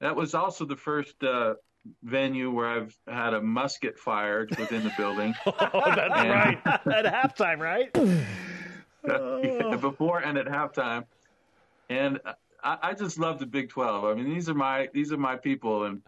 [0.00, 1.54] that was also the first uh,
[2.02, 5.34] venue where I've had a musket fired within the building.
[5.46, 5.52] oh,
[5.94, 6.58] that's And- right.
[6.66, 7.90] At halftime, right?
[9.06, 11.04] Yeah, before and at halftime.
[11.90, 12.20] And
[12.64, 14.04] I, I just love the Big Twelve.
[14.04, 15.84] I mean, these are my these are my people.
[15.84, 16.02] And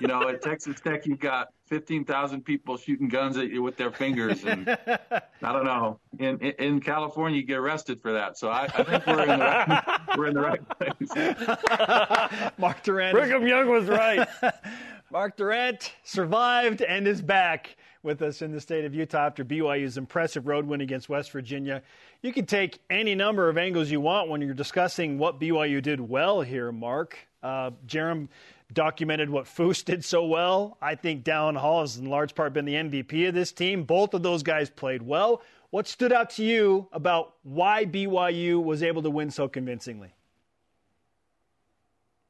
[0.00, 3.76] you know, at Texas Tech, you've got fifteen thousand people shooting guns at you with
[3.76, 4.44] their fingers.
[4.44, 6.00] And I don't know.
[6.18, 8.36] In in, in California, you get arrested for that.
[8.36, 12.52] So I, I think we're in the right, we're in the right place.
[12.58, 14.28] Mark Durrant, Brigham Young was right.
[15.12, 19.96] Mark Durrant survived and is back with us in the state of Utah after BYU's
[19.96, 21.82] impressive road win against West Virginia.
[22.20, 26.00] You can take any number of angles you want when you're discussing what BYU did
[26.00, 27.18] well here, Mark.
[27.42, 28.28] Uh, Jarom
[28.72, 30.76] documented what Foose did so well.
[30.80, 33.84] I think Dallin Hall has in large part been the MVP of this team.
[33.84, 35.42] Both of those guys played well.
[35.70, 40.14] What stood out to you about why BYU was able to win so convincingly?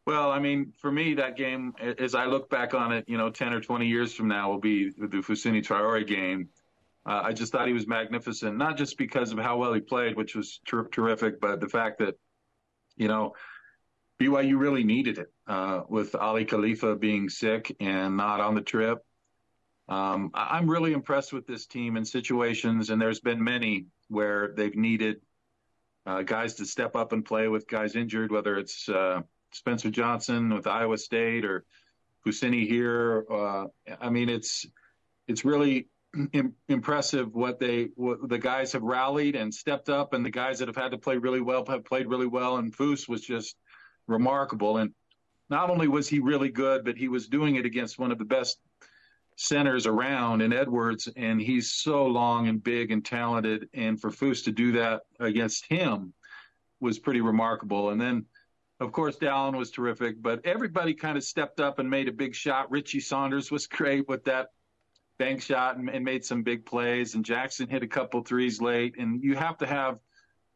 [0.05, 3.31] Well, I mean, for me, that game, as I look back on it, you know,
[3.31, 6.49] 10 or 20 years from now, will be the Fousseyni Traore game.
[7.07, 10.17] Uh, I just thought he was magnificent, not just because of how well he played,
[10.17, 12.17] which was ter- terrific, but the fact that,
[12.97, 13.35] you know,
[14.21, 19.05] BYU really needed it uh, with Aly Khalifa being sick and not on the trip.
[19.89, 24.53] Um, I- I'm really impressed with this team in situations, and there's been many where
[24.57, 25.21] they've needed
[26.07, 30.53] uh, guys to step up and play with guys injured, whether it's uh, Spencer Johnson
[30.55, 31.65] with Iowa State or
[32.27, 33.25] Fousseyni here.
[33.31, 33.67] Uh,
[34.01, 34.67] I mean, it's
[35.29, 35.89] it's really
[36.33, 40.59] Im- impressive what they what the guys have rallied and stepped up, and the guys
[40.59, 42.57] that have had to play really well have played really well.
[42.59, 43.57] And Foose was just
[44.07, 44.77] remarkable.
[44.77, 44.93] And
[45.49, 48.25] not only was he really good, but he was doing it against one of the
[48.27, 48.59] best
[49.37, 53.69] centers around in Edwards, and he's so long and big and talented.
[53.73, 56.13] And for Foose to do that against him
[56.81, 57.91] was pretty remarkable.
[57.91, 58.27] And then
[58.83, 62.35] of course, Dallin was terrific, but everybody kind of stepped up and made a big
[62.35, 62.71] shot.
[62.71, 64.49] Richie Saunders was great with that
[65.19, 67.15] bank shot and, and made some big plays.
[67.15, 68.97] And Jackson hit a couple threes late.
[68.99, 69.99] And you have to have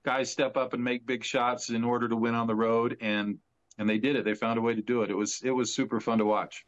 [0.04, 2.96] guys step up and make big shots in order to win on the road.
[3.00, 3.38] And
[3.78, 4.24] and they did it.
[4.24, 5.10] They found a way to do it.
[5.10, 6.64] It was it was super fun to watch.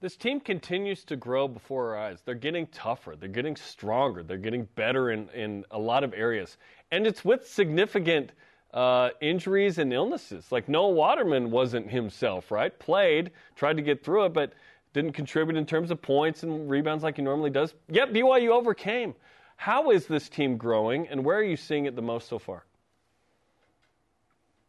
[0.00, 2.22] This team continues to grow before our eyes.
[2.24, 3.14] They're getting tougher.
[3.16, 4.24] They're getting stronger.
[4.24, 6.58] They're getting better in, in a lot of areas.
[6.90, 8.32] And it's with significant
[8.72, 10.50] uh, injuries and illnesses.
[10.50, 12.76] Like Noah Waterman wasn't himself, right?
[12.78, 14.52] Played, tried to get through it, but
[14.92, 17.74] didn't contribute in terms of points and rebounds like he normally does.
[17.88, 19.14] Yet BYU overcame.
[19.56, 22.64] How is this team growing, and where are you seeing it the most so far?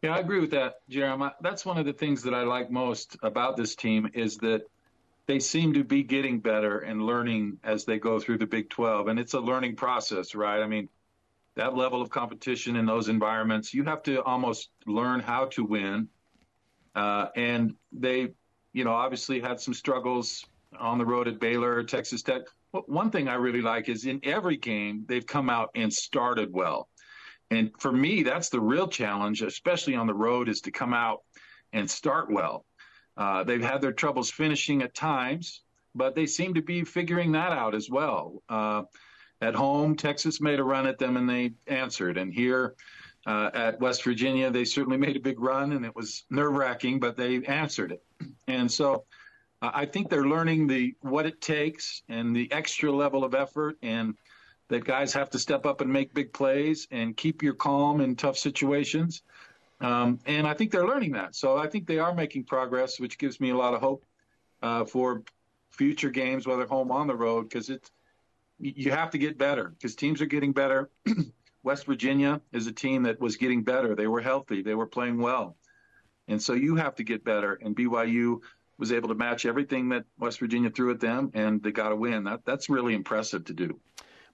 [0.03, 1.29] Yeah, I agree with that, Jeremy.
[1.41, 4.63] That's one of the things that I like most about this team is that
[5.25, 9.07] they seem to be getting better and learning as they go through the Big 12.
[9.07, 10.61] And it's a learning process, right?
[10.61, 10.89] I mean,
[11.55, 16.07] that level of competition in those environments, you have to almost learn how to win.
[16.95, 18.29] Uh, and they,
[18.73, 20.45] you know, obviously had some struggles
[20.79, 22.41] on the road at Baylor, Texas Tech.
[22.71, 26.89] one thing I really like is in every game, they've come out and started well.
[27.51, 31.19] And for me, that's the real challenge, especially on the road, is to come out
[31.71, 32.65] and start well.
[33.15, 35.61] Uh, they've had their troubles finishing at times,
[35.93, 38.41] but they seem to be figuring that out as well.
[38.49, 38.83] Uh,
[39.43, 42.17] at home, Texas made a run at them and they answered.
[42.17, 42.75] And here
[43.27, 46.99] uh, at West Virginia, they certainly made a big run and it was nerve wracking,
[46.99, 48.03] but they answered it.
[48.47, 49.03] And so
[49.61, 54.15] I think they're learning the what it takes and the extra level of effort and
[54.69, 58.15] that guys have to step up and make big plays and keep your calm in
[58.15, 59.23] tough situations.
[59.81, 61.35] Um, and I think they're learning that.
[61.35, 64.05] So I think they are making progress, which gives me a lot of hope
[64.61, 65.23] uh, for
[65.71, 67.91] future games, whether home on the road, because it's
[68.59, 70.89] you have to get better because teams are getting better.
[71.63, 73.95] West Virginia is a team that was getting better.
[73.95, 74.61] They were healthy.
[74.61, 75.55] They were playing well.
[76.27, 77.53] And so you have to get better.
[77.61, 78.39] And BYU
[78.77, 81.95] was able to match everything that West Virginia threw at them, and they got a
[81.95, 82.25] win.
[82.25, 83.79] That, that's really impressive to do.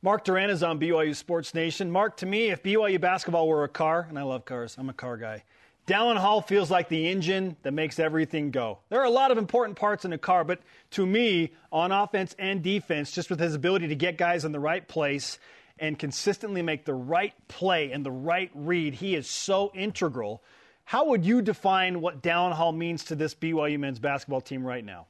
[0.02, 1.92] Mark Durrant is on BYU Sports Nation.
[1.92, 4.94] Mark, to me, if BYU basketball were a car, and I love cars, I'm a
[4.94, 5.44] car guy.
[5.90, 8.78] Dallin Hall feels like the engine that makes everything go.
[8.90, 10.60] There are a lot of important parts in a car, but
[10.92, 14.60] to me, on offense and defense, just with his ability to get guys in the
[14.60, 15.40] right place
[15.80, 20.44] and consistently make the right play and the right read, he is so integral.
[20.86, 24.86] How would you define what Dallin Hall means to this BYU men's basketball team right
[24.86, 25.08] now?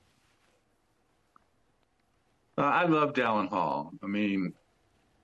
[2.57, 3.91] Uh, I love Dallin Hall.
[4.01, 4.53] I mean,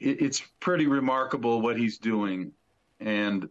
[0.01, 2.51] it, it's pretty remarkable what he's doing,
[2.99, 3.47] and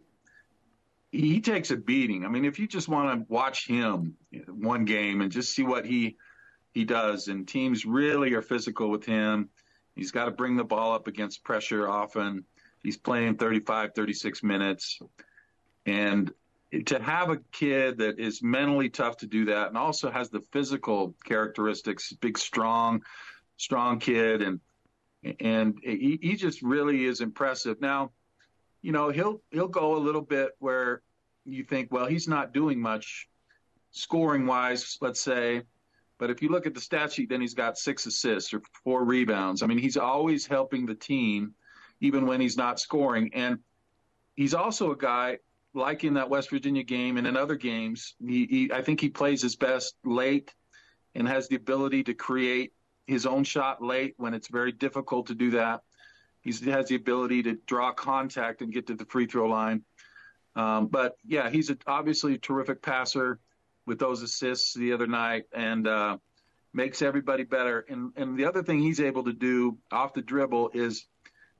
[1.15, 2.25] he takes a beating.
[2.25, 4.15] I mean, if you just want to watch him
[4.47, 6.17] one game and just see what he
[6.73, 9.49] he does, and teams really are physical with him.
[9.95, 12.43] He's got to bring the ball up against pressure often.
[12.83, 14.99] He's playing 35, 36 minutes.
[15.85, 16.33] And
[16.87, 20.41] to have a kid that is mentally tough to do that and also has the
[20.51, 23.03] physical characteristics, big, strong,
[23.55, 24.59] strong kid, and
[25.39, 27.79] and he, he just really is impressive.
[27.79, 28.11] Now,
[28.81, 31.01] you know, he'll he'll go a little bit where
[31.45, 33.27] you think, well, he's not doing much
[33.91, 35.63] scoring wise, let's say.
[36.17, 39.03] But if you look at the stat sheet, then he's got six assists or four
[39.03, 39.61] rebounds.
[39.61, 41.53] I mean, he's always helping the team,
[41.99, 43.31] even when he's not scoring.
[43.33, 43.59] And
[44.35, 45.39] he's also a guy
[45.73, 48.15] like in that West Virginia game and in other games.
[48.25, 50.53] He, he, I think he plays his best late
[51.15, 52.73] and has the ability to create
[53.07, 55.81] his own shot late when it's very difficult to do that.
[56.41, 59.83] He's, he has the ability to draw contact and get to the free throw line.
[60.55, 63.39] Um, but yeah, he's a, obviously a terrific passer
[63.85, 66.17] with those assists the other night and uh,
[66.73, 67.85] makes everybody better.
[67.87, 71.07] And, and the other thing he's able to do off the dribble is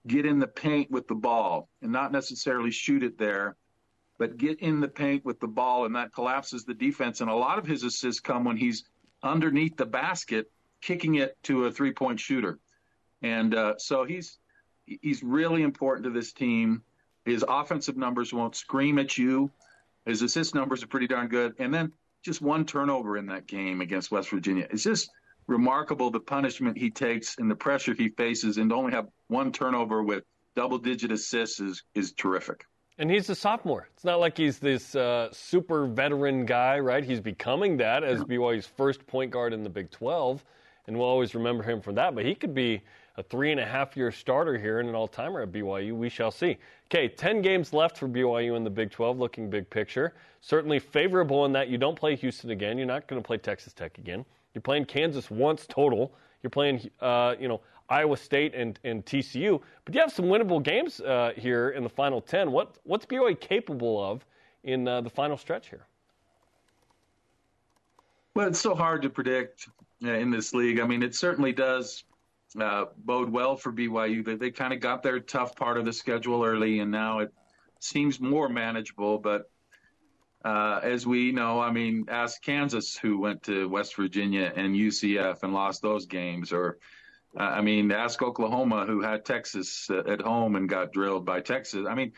[0.07, 3.55] get in the paint with the ball and not necessarily shoot it there,
[4.17, 7.21] but get in the paint with the ball, and that collapses the defense.
[7.21, 8.85] And a lot of his assists come when he's
[9.23, 10.49] underneath the basket
[10.81, 12.59] kicking it to a three point shooter.
[13.21, 14.37] And uh, so he's
[14.85, 16.83] he's really important to this team.
[17.25, 19.51] His offensive numbers won't scream at you.
[20.05, 21.55] His assist numbers are pretty darn good.
[21.59, 21.91] And then
[22.23, 24.67] just one turnover in that game against West Virginia.
[24.69, 25.09] It's just
[25.47, 29.51] remarkable the punishment he takes and the pressure he faces, and to only have one
[29.51, 30.23] turnover with
[30.55, 32.65] double digit assists is, is terrific.
[32.97, 33.89] And he's a sophomore.
[33.93, 37.03] It's not like he's this uh, super veteran guy, right?
[37.03, 40.43] He's becoming that as BYU's first point guard in the Big 12
[40.87, 42.15] and we'll always remember him for that.
[42.15, 42.81] But he could be
[43.17, 45.93] a three and a half year starter here and an all timer at BYU.
[45.93, 46.57] We shall see.
[46.87, 50.13] Okay, 10 games left for BYU in the Big 12, looking big picture.
[50.41, 52.77] Certainly favorable in that you don't play Houston again.
[52.77, 54.25] You're not going to play Texas Tech again.
[54.53, 56.13] You're playing Kansas once total.
[56.43, 59.61] You're playing, uh, you know, Iowa State and, and TCU.
[59.83, 62.51] But you have some winnable games uh, here in the final 10.
[62.51, 64.25] What, what's BYU capable of
[64.63, 65.85] in uh, the final stretch here?
[68.35, 69.69] Well, it's so hard to predict
[70.03, 70.79] uh, in this league.
[70.79, 72.03] I mean, it certainly does
[72.59, 74.23] uh, bode well for BYU.
[74.23, 77.33] They, they kind of got their tough part of the schedule early, and now it
[77.79, 79.17] seems more manageable.
[79.17, 79.49] But
[80.43, 85.43] uh, as we know, I mean, ask Kansas, who went to West Virginia and UCF
[85.43, 86.77] and lost those games, or
[87.37, 91.41] uh, I mean, ask Oklahoma, who had Texas uh, at home and got drilled by
[91.41, 91.85] Texas.
[91.89, 92.13] I mean,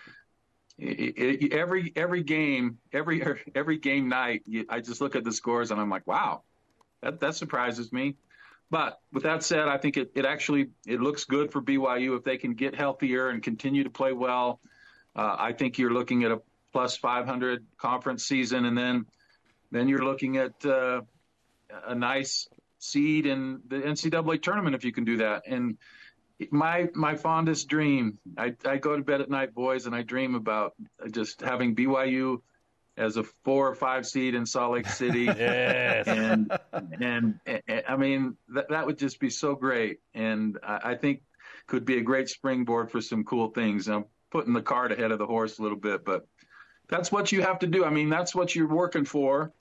[0.79, 3.23] every every game, every
[3.55, 6.43] every game night, I just look at the scores and I'm like, wow,
[7.01, 8.15] that that surprises me.
[8.69, 12.23] But with that said, I think it, it actually it looks good for BYU if
[12.23, 14.59] they can get healthier and continue to play well.
[15.15, 16.41] Uh, I think you're looking at a
[16.73, 19.05] plus 500 conference season, and then
[19.71, 21.01] then you're looking at uh,
[21.85, 22.47] a nice
[22.79, 25.43] seed in the NCAA tournament if you can do that.
[25.47, 25.77] And
[26.51, 30.35] my my fondest dream, I, I go to bed at night, boys, and I dream
[30.35, 30.73] about
[31.11, 32.41] just having BYU
[32.97, 35.23] as a four or five seed in Salt Lake City.
[35.25, 36.07] yes.
[36.07, 36.51] And,
[36.99, 39.99] and, and I mean, that, that would just be so great.
[40.13, 41.21] And I, I think
[41.67, 43.87] could be a great springboard for some cool things.
[43.87, 46.27] I'm putting the cart ahead of the horse a little bit, but
[46.89, 47.85] that's what you have to do.
[47.85, 49.51] I mean, that's what you're working for.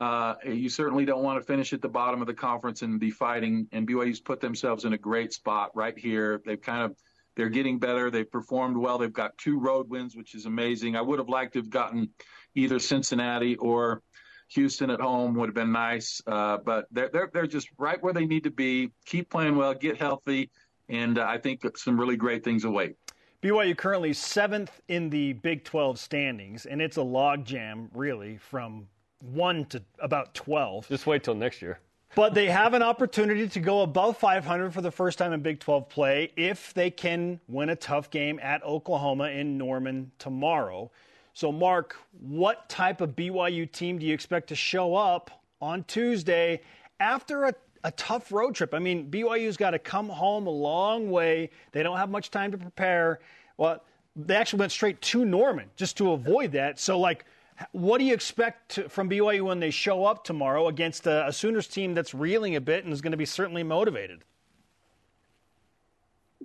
[0.00, 3.10] Uh, you certainly don't want to finish at the bottom of the conference and be
[3.10, 3.66] fighting.
[3.72, 6.40] And BYU's put themselves in a great spot right here.
[6.44, 6.96] They've kind of
[7.38, 8.10] they're getting better.
[8.10, 8.98] They've performed well.
[8.98, 10.96] They've got two road wins, which is amazing.
[10.96, 12.10] I would have liked to have gotten
[12.56, 14.02] either Cincinnati or
[14.48, 18.12] Houston at home would have been nice, uh, but they're, they're they're just right where
[18.12, 18.90] they need to be.
[19.06, 20.50] Keep playing well, get healthy,
[20.88, 22.96] and uh, I think some really great things await.
[23.40, 28.88] BYU currently seventh in the Big 12 standings, and it's a logjam, really, from
[29.20, 30.88] one to about 12.
[30.88, 31.78] Just wait till next year.
[32.14, 35.60] But they have an opportunity to go above 500 for the first time in Big
[35.60, 40.90] 12 play if they can win a tough game at Oklahoma in Norman tomorrow.
[41.34, 46.62] So, Mark, what type of BYU team do you expect to show up on Tuesday
[46.98, 48.74] after a, a tough road trip?
[48.74, 51.50] I mean, BYU's got to come home a long way.
[51.72, 53.20] They don't have much time to prepare.
[53.56, 53.84] Well,
[54.16, 56.80] they actually went straight to Norman just to avoid that.
[56.80, 57.24] So, like,
[57.72, 61.32] what do you expect to, from BYU when they show up tomorrow against a, a
[61.32, 64.24] Sooners team that's reeling a bit and is going to be certainly motivated?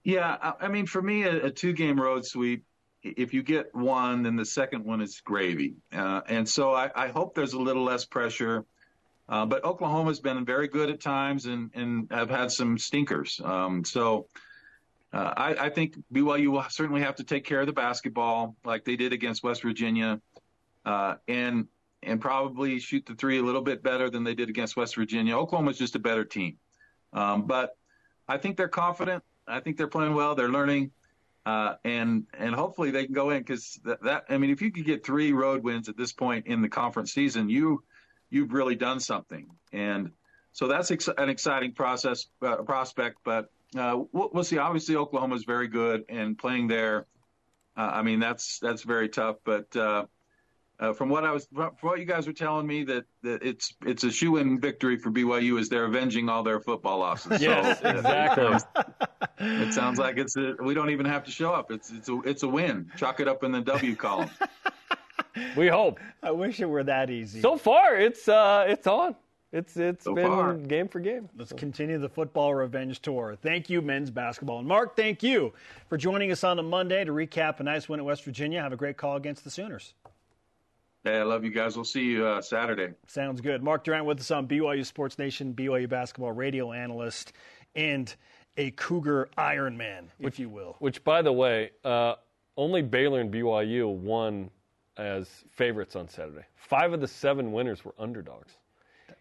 [0.03, 2.65] Yeah, I mean, for me, a, a two-game road sweep
[3.03, 5.75] if you get one, then the second one is gravy.
[5.91, 8.65] Uh, and so I, I, hope there's a little less pressure.
[9.27, 13.39] Uh, but Oklahoma's been very good at times and, and have had some stinkers.
[13.43, 14.27] Um, so
[15.11, 18.83] uh, I, I, think BYU will certainly have to take care of the basketball like
[18.83, 20.19] they did against West Virginia,
[20.85, 21.67] uh, and
[22.01, 25.37] and probably shoot the three a little bit better than they did against West Virginia.
[25.37, 26.57] Oklahoma's just a better team,
[27.13, 27.77] um, but
[28.27, 29.23] I think they're confident.
[29.47, 30.35] I think they're playing well.
[30.35, 30.91] They're learning.
[31.45, 34.71] Uh, and and hopefully they can go in because that, that, I mean if you
[34.71, 37.83] could get three road wins at this point in the conference season, you
[38.29, 40.11] you've really done something, and
[40.53, 43.17] so that's ex- an exciting process uh, prospect.
[43.25, 44.57] But uh, we'll, we'll, see.
[44.57, 47.07] Obviously, Oklahoma is very good, and playing there,
[47.75, 49.35] uh, I mean that's that's very tough.
[49.43, 49.75] But
[50.79, 53.43] uh, uh, from what I was, from what you guys were telling me, that, that
[53.43, 57.41] it's it's a shoe-in victory for BYU as they're avenging all their football losses.
[57.41, 58.57] yes, so, exactly.
[59.39, 61.71] it sounds like it's a, we don't even have to show up.
[61.71, 62.91] It's it's a it's a win.
[62.97, 64.29] Chalk it up in the W column.
[65.57, 65.99] we hope.
[66.21, 67.41] I wish it were that easy.
[67.41, 69.15] So far, it's uh, it's on.
[69.51, 70.55] It's it's so been far.
[70.55, 71.29] game for game.
[71.37, 71.55] Let's so.
[71.55, 73.37] continue the football revenge tour.
[73.39, 74.95] Thank you, men's basketball, and Mark.
[74.95, 75.53] Thank you
[75.89, 78.61] for joining us on a Monday to recap a nice win at West Virginia.
[78.61, 79.93] Have a great call against the Sooners.
[81.03, 81.75] Hey, I love you guys.
[81.75, 82.93] We'll see you uh, Saturday.
[83.07, 83.61] Sounds good.
[83.61, 87.33] Mark Durrant with us on BYU Sports Nation, BYU basketball radio analyst,
[87.75, 88.15] and
[88.55, 90.77] a Cougar Ironman, if you will.
[90.79, 92.15] Which, by the way, uh,
[92.55, 94.49] only Baylor and BYU won
[94.95, 96.45] as favorites on Saturday.
[96.55, 98.53] Five of the seven winners were underdogs.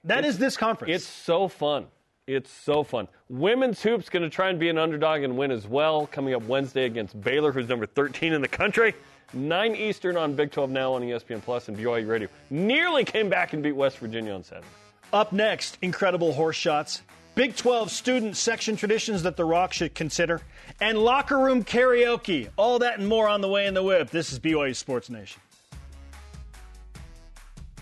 [0.04, 0.94] That it's, is this conference.
[0.94, 1.86] It's so fun.
[2.28, 3.08] It's so fun.
[3.28, 6.06] Women's hoops going to try and be an underdog and win as well.
[6.06, 8.94] Coming up Wednesday against Baylor, who's number 13 in the country.
[9.34, 12.28] 9 Eastern on Big 12 Now on ESPN Plus and BYU Radio.
[12.50, 14.66] Nearly came back and beat West Virginia on Saturday.
[15.12, 17.02] Up next, incredible horse shots,
[17.34, 20.42] Big 12 student section traditions that The Rock should consider,
[20.80, 22.50] and locker room karaoke.
[22.56, 24.10] All that and more on the way in the whip.
[24.10, 25.40] This is BYU Sports Nation.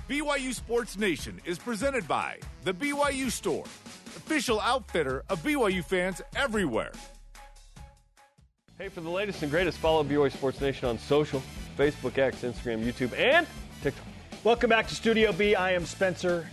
[0.09, 6.93] BYU Sports Nation is presented by The BYU Store, official outfitter of BYU fans everywhere.
[8.81, 11.43] Hey, for the latest and greatest, follow BYU Sports Nation on social
[11.77, 13.47] Facebook, X, Instagram, YouTube, and
[13.83, 14.07] TikTok.
[14.43, 15.55] Welcome back to Studio B.
[15.55, 16.49] I am Spencer.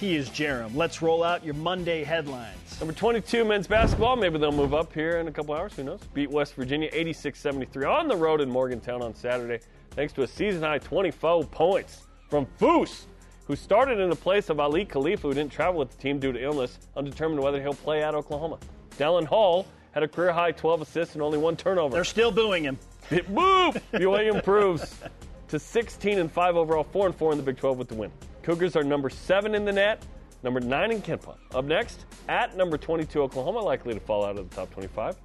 [0.00, 0.74] He is Jarom.
[0.74, 2.80] Let's roll out your Monday headlines.
[2.80, 4.16] Number 22, men's basketball.
[4.16, 5.74] Maybe they'll move up here in a couple hours.
[5.74, 6.00] Who knows?
[6.14, 10.26] Beat West Virginia 86 73 on the road in Morgantown on Saturday, thanks to a
[10.26, 13.04] season high 24 points from Foose,
[13.46, 16.32] who started in the place of Aly Khalifa, who didn't travel with the team due
[16.32, 18.58] to illness, undetermined whether he'll play at Oklahoma.
[18.96, 19.66] Dallin Hall
[19.96, 21.94] had a career high 12 assists and only one turnover.
[21.94, 22.78] They're still booing him.
[23.10, 23.72] It, boo!
[23.94, 25.00] BYU improves
[25.48, 28.12] to 16 and 5 overall, 4 and 4 in the Big 12 with the win.
[28.42, 30.04] Cougars are number 7 in the NET,
[30.42, 31.36] number 9 in KenPom.
[31.54, 35.16] Up next, at number 22 Oklahoma, likely to fall out of the top 25.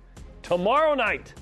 [0.42, 1.34] Tomorrow night,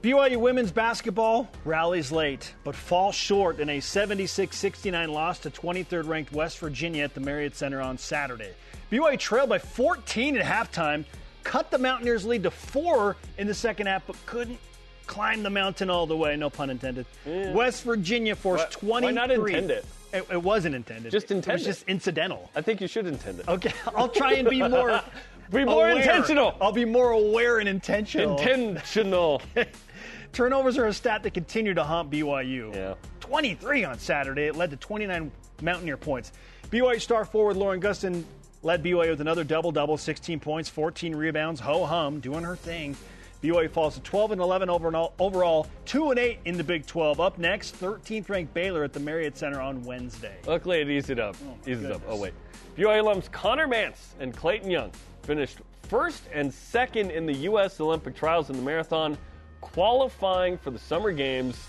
[0.00, 6.06] BYU women's basketball rallies late, but falls short in a 76 69 loss to 23rd
[6.06, 8.52] ranked West Virginia at the Marriott Center on Saturday.
[8.92, 11.04] BYU trailed by 14 at halftime,
[11.48, 14.58] cut the Mountaineers' lead to four in the second half, but couldn't
[15.06, 16.36] climb the mountain all the way.
[16.36, 17.06] No pun intended.
[17.24, 19.06] West Virginia forced Why- 23.
[19.06, 19.86] why not intend it?
[20.12, 21.10] It, it wasn't intended.
[21.10, 22.50] Just It intend was just incidental.
[22.54, 23.48] I think you should intend it.
[23.48, 25.00] Okay, I'll try and be more.
[25.50, 25.96] Be more aware.
[26.02, 26.54] intentional.
[26.60, 28.36] I'll be more aware and intentional.
[28.38, 29.40] Intentional.
[30.34, 32.74] Turnovers are a stat that continue to haunt BYU.
[32.74, 32.94] Yeah.
[33.20, 34.42] 23 on Saturday.
[34.48, 35.32] It led to 29
[35.62, 36.32] Mountaineer points.
[36.70, 38.24] BYU star forward Lauren Gustin
[38.62, 41.60] led BYU with another double double, 16 points, 14 rebounds.
[41.60, 42.96] Ho hum, doing her thing.
[43.42, 47.20] BYU falls to 12 and 11 overall, overall 2 and 8 in the Big 12.
[47.20, 50.36] Up next, 13th ranked Baylor at the Marriott Center on Wednesday.
[50.46, 51.36] Luckily, it eased it up.
[51.46, 52.02] Oh, Eases up.
[52.08, 52.34] Oh, wait.
[52.76, 54.90] BYU alums Conner Mantz and Clayton Young
[55.22, 57.80] finished first and second in the U.S.
[57.80, 59.16] Olympic trials in the marathon,
[59.60, 61.64] qualifying for the Summer Games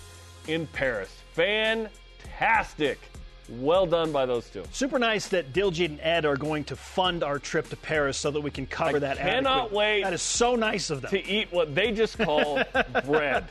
[0.47, 1.09] in Paris.
[1.33, 2.99] Fantastic.
[3.49, 4.63] Well done by those two.
[4.71, 8.29] Super nice that Diljeet and Ed are going to fund our trip to Paris so
[8.31, 9.17] that we can cover I that.
[9.17, 9.77] cannot adequately.
[9.77, 11.11] wait That is so nice of them.
[11.11, 12.61] To eat what they just call
[13.05, 13.45] bread.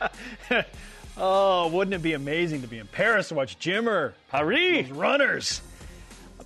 [1.16, 4.88] Oh, wouldn't it be amazing to be in Paris to watch Jimmer, Paris!
[4.90, 5.62] runners?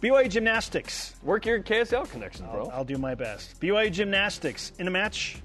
[0.01, 1.15] BYU Gymnastics.
[1.23, 2.69] Work your KSL connection, bro.
[2.73, 3.61] I'll do my best.
[3.61, 5.37] BYU Gymnastics in a match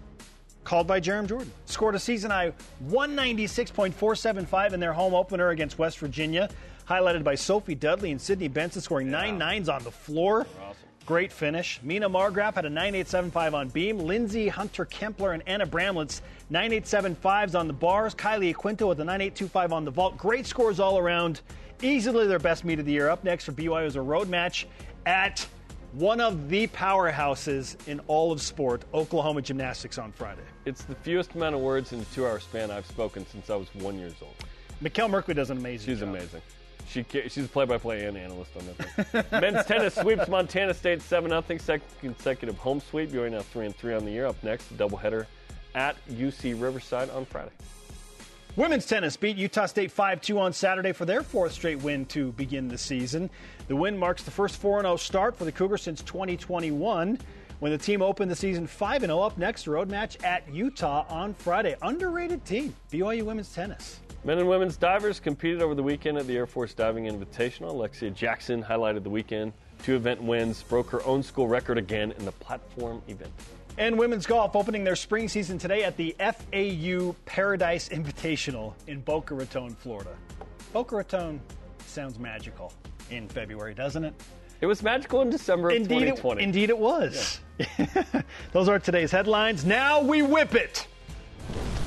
[0.63, 1.51] called by Jarom Jordan.
[1.65, 2.53] Scored a season high
[2.87, 6.49] 196.475 in their home opener against West Virginia,
[6.89, 10.45] highlighted by Sophie Dudley and Sydney Benson scoring nine nines on the floor.
[11.05, 11.79] Great finish.
[11.83, 13.97] Mina Margraf had a 9875 on beam.
[13.99, 16.21] Lindsay Hunter Kempler and Anna Bramlets
[16.51, 18.13] 9875s on the bars.
[18.13, 20.17] Kylie Aquinto with a 9825 on the vault.
[20.17, 21.41] Great scores all around.
[21.81, 23.07] Easily their best meet of the year.
[23.09, 24.67] Up next for BYU is a road match
[25.05, 25.45] at
[25.93, 30.41] one of the powerhouses in all of sport, Oklahoma Gymnastics on Friday.
[30.65, 33.55] It's the fewest amount of words in a two hour span I've spoken since I
[33.55, 34.35] was one years old.
[34.83, 36.09] Mikkel Merkley does an amazing She's job.
[36.09, 36.41] amazing.
[36.87, 38.63] She she's a play-by-play and analyst on
[39.11, 39.31] that.
[39.41, 43.11] Men's tennis sweeps Montana State seven 0 second consecutive home sweep.
[43.11, 44.25] BYU now three and three on the year.
[44.25, 45.25] Up next, doubleheader
[45.75, 47.51] at UC Riverside on Friday.
[48.55, 52.31] Women's tennis beat Utah State 5 2 on Saturday for their fourth straight win to
[52.31, 53.29] begin the season.
[53.67, 57.19] The win marks the first 4 0 start for the Cougars since 2021
[57.59, 59.19] when the team opened the season 5 0.
[59.19, 61.75] Up next, road match at Utah on Friday.
[61.83, 63.99] Underrated team, BYU women's tennis.
[64.27, 67.69] Men and women's divers competed over the weekend at the Air Force Diving Invitational.
[67.69, 69.53] Alexia Jackson highlighted the weekend.
[69.83, 73.31] Two event wins, broke her own school record again in the platform event.
[73.77, 79.33] And women's golf opening their spring season today at the FAU Paradise Invitational in Boca
[79.33, 80.13] Raton, Florida.
[80.73, 81.39] Boca Raton
[81.85, 82.73] sounds magical
[83.09, 84.13] in February, doesn't it?
[84.59, 86.43] It was magical in December of Indeed, it, 2020.
[86.43, 87.39] indeed it was.
[88.51, 89.63] Those are today's headlines.
[89.63, 90.85] Now we whip it.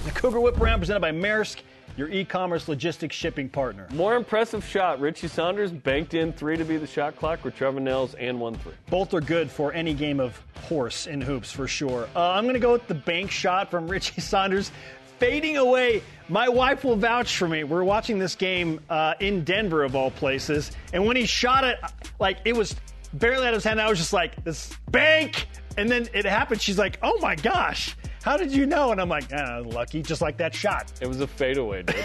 [0.06, 1.58] The Cougar Whip Round presented by Maersk,
[2.00, 3.86] your e-commerce logistics shipping partner.
[3.92, 5.00] More impressive shot.
[5.00, 8.54] Richie Saunders banked in three to be the shot clock with Trevin Knell's and one
[8.54, 8.72] three.
[8.88, 12.08] Both are good for any game of horse in hoops for sure.
[12.16, 14.72] Uh, I'm going to go with the bank shot from Richie Saunders.
[15.18, 16.02] Fading away.
[16.30, 17.64] My wife will vouch for me.
[17.64, 20.72] We're watching this game uh, in Denver, of all places.
[20.94, 21.78] And when he shot it,
[22.18, 22.74] like it was
[23.12, 25.48] barely out of his hand, I was just like, this bank.
[25.76, 26.62] And then it happened.
[26.62, 28.92] She's like, oh my gosh, how did you know?
[28.92, 30.92] And I'm like, ah, lucky, just like that shot.
[31.00, 31.96] It was a fadeaway, dude.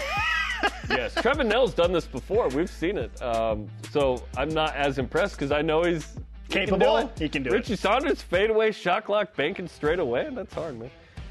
[0.90, 2.48] yes, Trevin Knell's done this before.
[2.48, 3.20] We've seen it.
[3.22, 6.14] Um, so I'm not as impressed because I know he's
[6.48, 7.00] he can Capable?
[7.00, 7.18] do it.
[7.18, 7.54] He can do it.
[7.54, 10.28] Richie Saunders fadeaway shot clock banking straight away.
[10.32, 10.90] That's hard, man.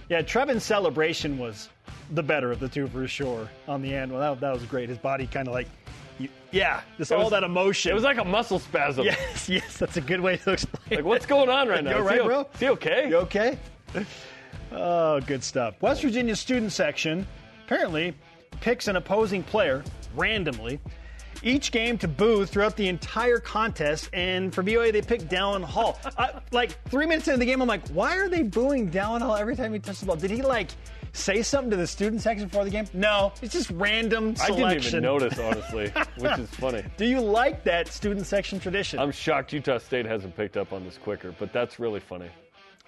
[0.10, 1.70] Yeah, Trevin's celebration was
[2.12, 4.12] the better of the two for sure on the end.
[4.12, 4.90] Well, that, that was great.
[4.90, 5.68] His body kind of like,
[6.52, 7.92] yeah, just all was- that emotion.
[7.92, 9.06] It was like a muscle spasm.
[9.06, 11.00] Yes, yes, that's a good way to explain.
[11.00, 11.92] Like, what's going on right now?
[11.92, 12.42] You all right, he, bro?
[12.54, 13.10] Is he okay?
[13.10, 13.58] You okay?
[14.76, 15.82] Oh, good stuff.
[15.82, 17.26] West Virginia student section
[17.66, 18.14] apparently
[18.62, 19.84] picks an opposing player
[20.16, 20.80] randomly
[21.44, 24.10] each game to boo throughout the entire contest.
[24.14, 26.00] And for BYU, they picked Dallin Hall.
[26.18, 29.36] I, like three minutes into the game, I'm like, why are they booing Dallin Hall
[29.36, 30.16] every time he touches the ball?
[30.16, 30.70] Did he like
[31.14, 32.86] say something to the student section before the game?
[32.94, 36.84] No, it's just random I didn't even notice, honestly, which is funny.
[36.98, 39.00] Do you like that student section tradition?
[39.00, 42.30] I'm shocked Utah State hasn't picked up on this quicker, but that's really funny.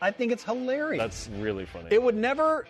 [0.02, 1.02] I think it's hilarious.
[1.02, 1.88] That's really funny.
[1.92, 2.66] it would never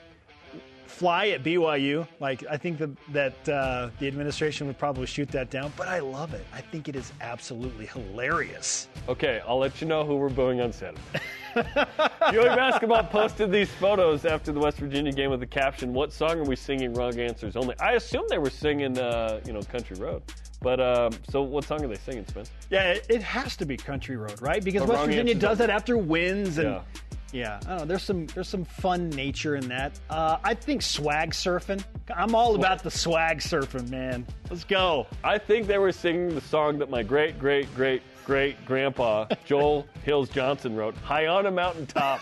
[0.86, 2.08] fly at BYU.
[2.20, 5.72] Like I think that that uh, the administration would probably shoot that down.
[5.76, 6.46] But I love it.
[6.54, 8.88] I think it is absolutely hilarious.
[9.10, 11.02] Okay, I'll let you know who we're booing on Saturday.
[11.56, 16.40] BYU basketball posted these photos after the West Virginia game with the caption, "What song
[16.40, 16.94] are we singing?
[16.94, 20.24] Wrong answers only." I assume they were singing, uh, you know, Country Road.
[20.62, 22.50] But um, so, what song are they singing, Spence?
[22.70, 24.64] Yeah, it, it has to be Country Road, right?
[24.64, 26.82] Because But West Virginia does that after wins, and Yeah.
[27.34, 27.86] Yeah, I don't know.
[27.86, 30.00] There's some there's some fun nature in that.
[30.10, 31.84] Uh, I think swag surfing.
[32.16, 34.26] I'm all about the swag surfing, man.
[34.50, 35.08] Let's go.
[35.24, 39.88] I think they were singing the song that my great, great, great, great grandpa, Joel
[40.04, 42.20] Hills Johnson, wrote, High on a Mountaintop,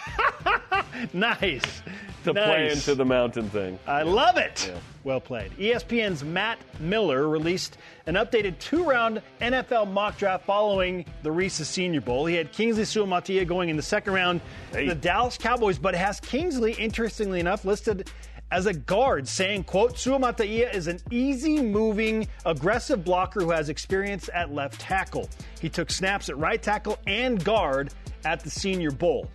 [1.13, 1.81] Nice.
[2.23, 3.79] to play into the mountain thing.
[3.87, 4.67] I love it.
[4.71, 4.77] Yeah.
[5.03, 5.51] Well played.
[5.57, 12.27] ESPN's Matt Miller released an updated two-round NFL mock draft following the Reese's Senior Bowl.
[12.27, 14.41] He had Kingsley Suamatia going in the second round
[14.73, 14.87] to Hey.
[14.87, 18.11] the Dallas Cowboys, but has Kingsley, interestingly enough, listed
[18.51, 24.53] as a guard, saying, quote, Suamatia is an easy-moving, aggressive blocker who has experience at
[24.53, 25.29] left tackle.
[25.59, 27.93] He took snaps at right tackle and guard
[28.23, 29.29] at the Senior Bowl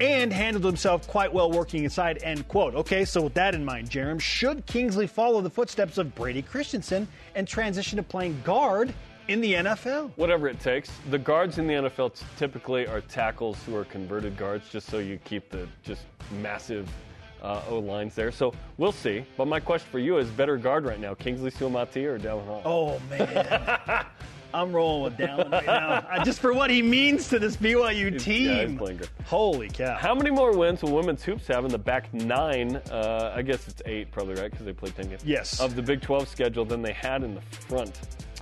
[0.00, 2.74] and handled himself quite well working inside, end quote.
[2.74, 7.08] Okay, so with that in mind, Jarom, should Kingsley follow the footsteps of Brady Christensen
[7.34, 8.94] and transition to playing guard
[9.28, 10.12] in the NFL?
[10.16, 10.90] Whatever it takes.
[11.10, 15.18] The guards in the NFL typically are tackles who are converted guards, just so you
[15.24, 16.02] keep the just
[16.40, 16.88] massive
[17.42, 18.30] uh, O lines there.
[18.32, 19.24] So we'll see.
[19.36, 22.62] But my question for you is: better guard right now, Kingsley Suamati or Dallin Hall?
[22.64, 24.06] Oh, man.
[24.54, 26.24] I'm rolling with Dallin right now.
[26.24, 28.80] Just for what he means to this BYU team.
[28.82, 29.06] yeah.
[29.26, 29.96] Holy cow.
[29.96, 32.76] How many more wins will women's hoops have in the back nine?
[32.90, 35.22] Uh, I guess it's eight, probably right, because they played ten games.
[35.22, 35.60] Yes.
[35.60, 38.00] Of the Big 12 schedule than they had in the front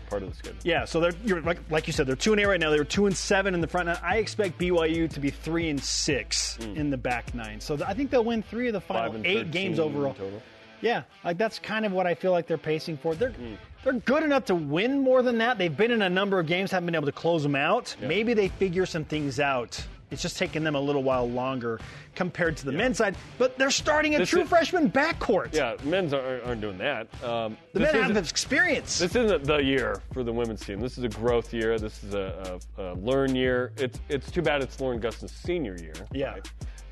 [0.08, 0.58] part of the schedule.
[0.64, 2.70] Yeah, so they're you're, like like you said, they're two and eight right now.
[2.70, 3.98] They were two and seven in the front nine.
[4.02, 6.76] I expect BYU to be three and six hmm.
[6.76, 7.60] in the back nine.
[7.60, 10.14] So th- I think they'll win three of the final eight games overall.
[10.14, 10.42] total.
[10.82, 13.14] Yeah, like that's kind of what I feel like they're pacing for.
[13.14, 13.54] They're hmm.
[13.84, 15.58] they're good enough to win more than that.
[15.58, 17.96] They've been in a number of games, haven't been able to close them out.
[18.00, 19.84] Maybe they figure some things out.
[20.10, 21.80] It's just taking them a little while longer
[22.14, 23.16] compared to the men's side.
[23.38, 25.52] But they're starting a This true is- freshman backcourt.
[25.54, 27.08] Yeah, men's aren't, aren't doing that.
[27.24, 28.98] Um, the men have experience.
[28.98, 30.80] This isn't the year for the women's team.
[30.80, 31.78] This is a growth year.
[31.78, 33.72] This is a, a, a learn year.
[33.76, 35.94] It's it's too bad it's Lauren Gustin's senior year.
[36.12, 36.36] Yeah.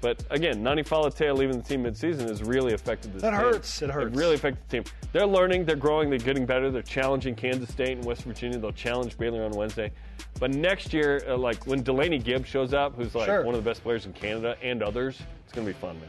[0.00, 3.38] But again, Nani Falatea leaving the team midseason has really affected this That team.
[3.40, 3.80] hurts.
[3.80, 4.14] It hurts.
[4.14, 4.84] It really affected the team.
[5.12, 5.64] They're learning.
[5.64, 6.10] They're growing.
[6.10, 6.70] They're getting better.
[6.70, 8.58] They're challenging Kansas State and West Virginia.
[8.58, 9.92] They'll challenge Baylor on Wednesday.
[10.40, 13.44] But next year, uh, like when Delaney Gibbs shows up, who's like Sure.
[13.44, 16.08] one of the best players in Canada and others, it's going to be fun, man.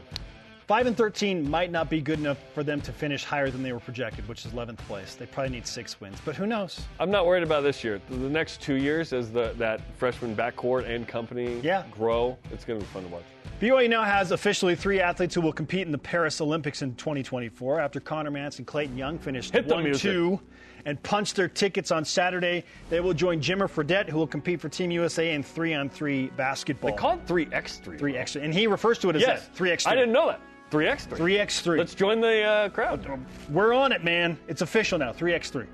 [0.66, 3.72] Five and thirteen might not be good enough for them to finish higher than they
[3.72, 5.14] were projected, which is 11th place.
[5.14, 6.80] They probably need six wins, but who knows?
[6.98, 8.00] I'm not worried about this year.
[8.10, 11.84] The next two years, as the that freshman backcourt and company Yeah.
[11.92, 13.22] grow, it's going to be fun to watch.
[13.60, 17.78] BYU now has officially three athletes who will compete in the Paris Olympics in 2024
[17.80, 20.02] after Conner Mantz and Clayton Young finished Hit 1 music.
[20.10, 20.40] 2
[20.84, 22.64] and punched their tickets on Saturday.
[22.90, 26.26] They will join Jimmer Fredette, who will compete for Team USA in three on three
[26.36, 26.90] basketball.
[26.90, 27.98] They call it 3x3.
[27.98, 28.42] 3x3.
[28.42, 29.46] and he refers to it as Yes.
[29.46, 29.92] that, three extra.
[29.92, 30.40] I didn't know that.
[30.70, 31.18] 3x3.
[31.18, 31.78] 3x3.
[31.78, 33.06] Let's join the uh, crowd.
[33.50, 34.38] We're on it, man.
[34.48, 35.66] It's official now, 3x3.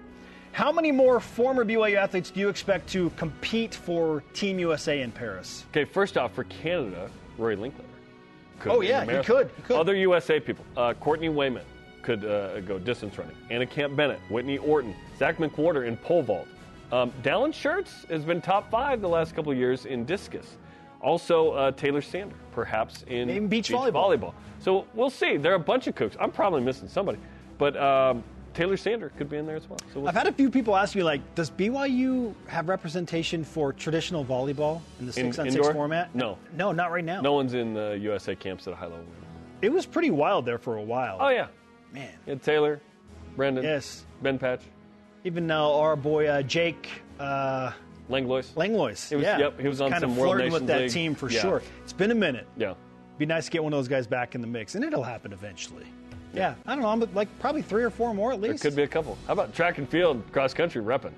[0.53, 5.11] How many more former BYU athletes do you expect to compete for Team USA in
[5.11, 5.65] Paris?
[5.71, 7.89] Okay, first off, for Canada, Rory Linklater.
[8.59, 9.77] Could Oh, yeah, he could, he could.
[9.77, 10.65] Other USA people.
[10.77, 11.67] Uh, Courtney Wayment
[12.03, 13.35] could uh, go distance running.
[13.51, 16.47] Anna Camp Bennett, Whitney Orton, Zach McWhorter in pole vault.
[16.93, 20.59] Um, Dallin Shirts has been top five the last couple of years in discus.
[21.03, 24.33] Also, uh, Taylor Sander, perhaps in In beach volleyball.
[24.61, 25.37] So we'll see.
[25.37, 26.17] There are a bunch of cooks.
[26.21, 27.19] I'm probably missing somebody,
[27.59, 28.23] but um,
[28.55, 29.79] Taylor Sander could be in there as well.
[29.93, 33.73] So we'll I've had a few people ask me, like, does BYU have representation for
[33.73, 36.15] traditional volleyball in the In- six on six format?
[36.15, 36.39] No.
[36.57, 37.21] No, not right now.
[37.21, 39.05] no one's in the USA camps at a high level.
[39.61, 41.19] It was pretty wild there for a while.
[41.21, 41.49] Oh yeah,
[41.93, 42.11] Man.
[42.27, 42.35] yeah.
[42.37, 42.81] Taylor,
[43.37, 44.05] Brendan, Yes.
[44.23, 44.61] Ben Patch,
[45.25, 46.89] Even now, our boy uh, Jake
[47.19, 47.73] uh,
[48.13, 48.45] Langlois.
[48.55, 49.09] Langlois.
[49.09, 49.39] He was- yeah.
[49.39, 50.91] yep, he was on kind some of World flirting with that League.
[50.93, 51.41] team for Yeah.
[51.41, 51.63] sure.
[51.83, 52.47] It's been a minute.
[52.57, 52.75] yeah.
[53.19, 55.33] Be nice to get one of those guys back in the mix, and it'll happen
[55.33, 55.85] eventually.
[56.35, 58.63] Yeah, I don't know, I'm like probably three or four more at There least.
[58.63, 59.19] could be a couple.
[59.27, 61.13] How about track and field, cross country repping?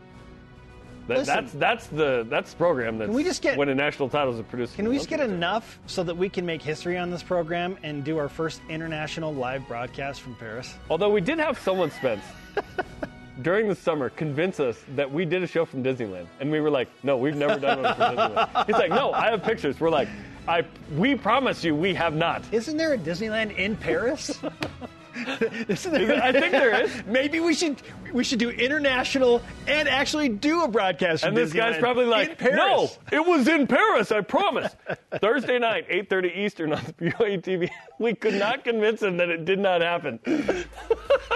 [1.07, 1.35] That, Listen.
[1.35, 4.75] that's that's the that's the program that's we just get- winning national titles and producing.
[4.77, 8.03] Can we just get enough so that we can make history on this program and
[8.03, 10.75] do our first international live broadcast from Paris?
[10.91, 12.25] Although we did have someone, Spence,
[13.43, 16.71] during the summer convince us that we did a show from Disneyland, and we were
[16.71, 19.91] like, "No, we've never done one from Disneyland." He's like, "No, I have pictures." We're
[19.91, 20.09] like,
[20.47, 20.65] "I
[20.97, 24.41] we promise you, we have not." Isn't there a Disneyland in Paris?
[25.69, 26.23] Isn't there?
[26.23, 27.03] I think there is.
[27.07, 27.81] Maybe we should
[28.13, 31.23] we should do international and actually do a broadcast.
[31.23, 34.11] From And this guy's probably like, "No, it was in Paris.
[34.11, 34.75] I promise."
[35.21, 37.71] Thursday night, 8:30 Eastern on the BYU TV.
[37.99, 40.19] We could not convince him that it did not happen.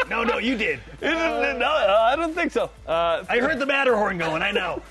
[0.09, 0.81] no, no, you did.
[1.01, 2.71] Is- no, I don't think so.
[2.87, 4.43] Uh, I heard the Matterhorn going.
[4.43, 4.83] I know.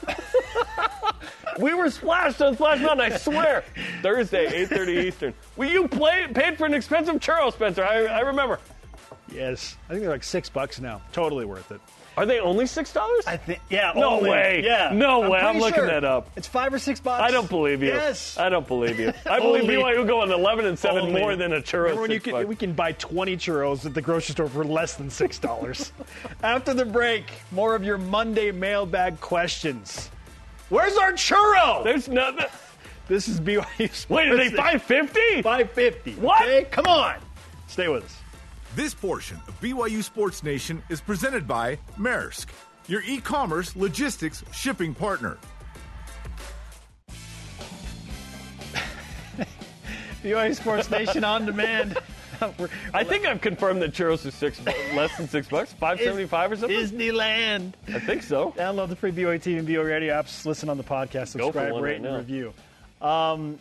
[1.60, 3.12] we were splashed on Splash Mountain.
[3.12, 3.66] I swear.
[4.02, 5.34] Thursday, 8:30 Eastern.
[5.58, 7.84] Well, you played, paid for an expensive churro, Spencer.
[7.84, 8.60] I, I remember.
[9.32, 11.02] Yes, I think they're like six bucks now.
[11.12, 11.82] Totally worth it.
[12.18, 13.28] Are they only six dollars?
[13.28, 13.60] I think.
[13.70, 13.94] Yeah.
[13.96, 14.32] No only.
[14.32, 14.62] way.
[14.66, 14.92] Yeah.
[14.92, 15.38] No way.
[15.38, 15.86] I'm looking sure.
[15.86, 16.32] that up.
[16.36, 17.22] It's five or six bucks.
[17.22, 17.90] I don't believe you.
[17.90, 18.40] Yes.
[18.40, 19.14] I don't believe you.
[19.30, 21.22] I believe Only- BYU going 11 and 7 Only.
[21.22, 21.84] more than a churro.
[21.84, 22.48] Remember when you can, bucks.
[22.48, 25.92] we can buy 20 churros at the grocery store for less than $6.
[26.44, 30.10] After the break, more of your Monday mailbag questions.
[30.70, 31.84] Where's our churro?
[31.84, 32.48] There's nothing.
[33.08, 34.10] This is BYU Sports.
[34.10, 35.44] Wait, are they 550?
[35.44, 36.14] 550.
[36.16, 36.42] What?
[36.42, 37.18] Okay, come on.
[37.68, 38.18] Stay with us.
[38.78, 42.50] This portion of BYU Sports Nation is presented by Maersk,
[42.88, 45.40] your e commerce logistics shipping partner.
[50.24, 51.98] BYU Sports Nation on demand.
[52.94, 54.64] I think I've confirmed that churros are six,
[54.94, 56.78] less than six bucks, five seventy-five or something.
[56.78, 57.74] Disneyland.
[57.88, 58.52] I think so.
[58.52, 60.46] Download the free BYU TV and BYU radio apps.
[60.46, 61.30] Listen on the podcast.
[61.30, 62.18] Subscribe, rate, right and now.
[62.18, 62.54] review.
[63.02, 63.58] Um,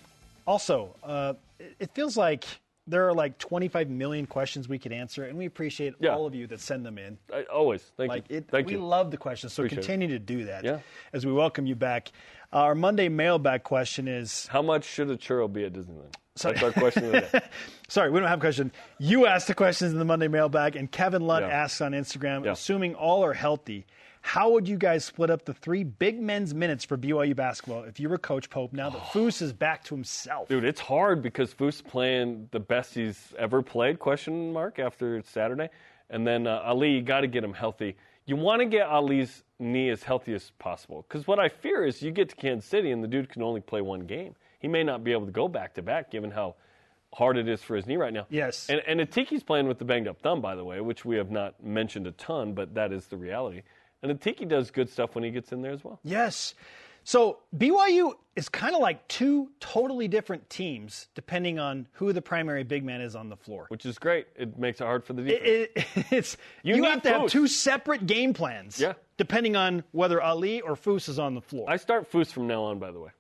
[0.47, 2.45] also, uh, it, it feels like
[2.87, 6.15] there are like 25 million questions we could answer, and we appreciate Yeah.
[6.15, 7.19] all of you that send them in.
[7.33, 7.83] I, always.
[7.97, 8.39] Thank Like you.
[8.39, 8.79] it, Thank we you.
[8.85, 9.87] love the questions, so Appreciate it.
[9.87, 10.65] continue to do that.
[10.65, 10.79] Yeah.
[11.13, 12.13] As we welcome you back,
[12.53, 14.47] our Monday mailbag question is.
[14.47, 16.15] How much should a churro be at Disneyland?
[16.37, 16.55] Sorry.
[16.55, 17.41] That's our question of the day.
[17.89, 18.71] Sorry, we don't have a question.
[18.99, 21.63] You asked the questions in the Monday mailbag, and Kevin Lunt Yeah.
[21.65, 23.87] asks on Instagram, assuming all are healthy,
[24.27, 28.01] how would you guys split up the three big men's minutes for BYU basketball if
[28.01, 30.49] you were Coach Pope now that Foose is back to himself?
[30.49, 34.01] Dude, it's hard because Foose playing the best he's ever played?
[34.01, 35.69] Question mark after Saturday,
[36.11, 37.97] and then uh, Aly, you got to get him healthy.
[38.25, 42.03] You want to get Aly's knee as healthy as possible because what I fear is
[42.03, 44.35] you get to Kansas City and the dude can only play one game.
[44.59, 46.57] He may not be able to go back to back given how
[47.15, 48.27] hard it is for his knee right now.
[48.29, 48.69] Yes.
[48.69, 51.31] and and Atiki's playing with the banged up thumb, by the way, which we have
[51.31, 53.63] not mentioned a ton, but that is the reality.
[54.09, 55.99] And Atiki does good stuff when he gets in there as well.
[56.05, 56.55] Yes.
[57.05, 62.65] So BYU is kind of like two totally different teams depending on who the primary
[62.65, 63.67] big man is on the floor.
[63.69, 64.27] Which is great.
[64.37, 65.43] It makes it hard for the defense.
[65.45, 68.81] It, it, it's you, You have to have two separate game plans.
[68.81, 68.95] Yeah.
[69.19, 71.71] Depending on whether Aly or Foose is on the floor.
[71.71, 73.11] I start Foose from now on, by the way.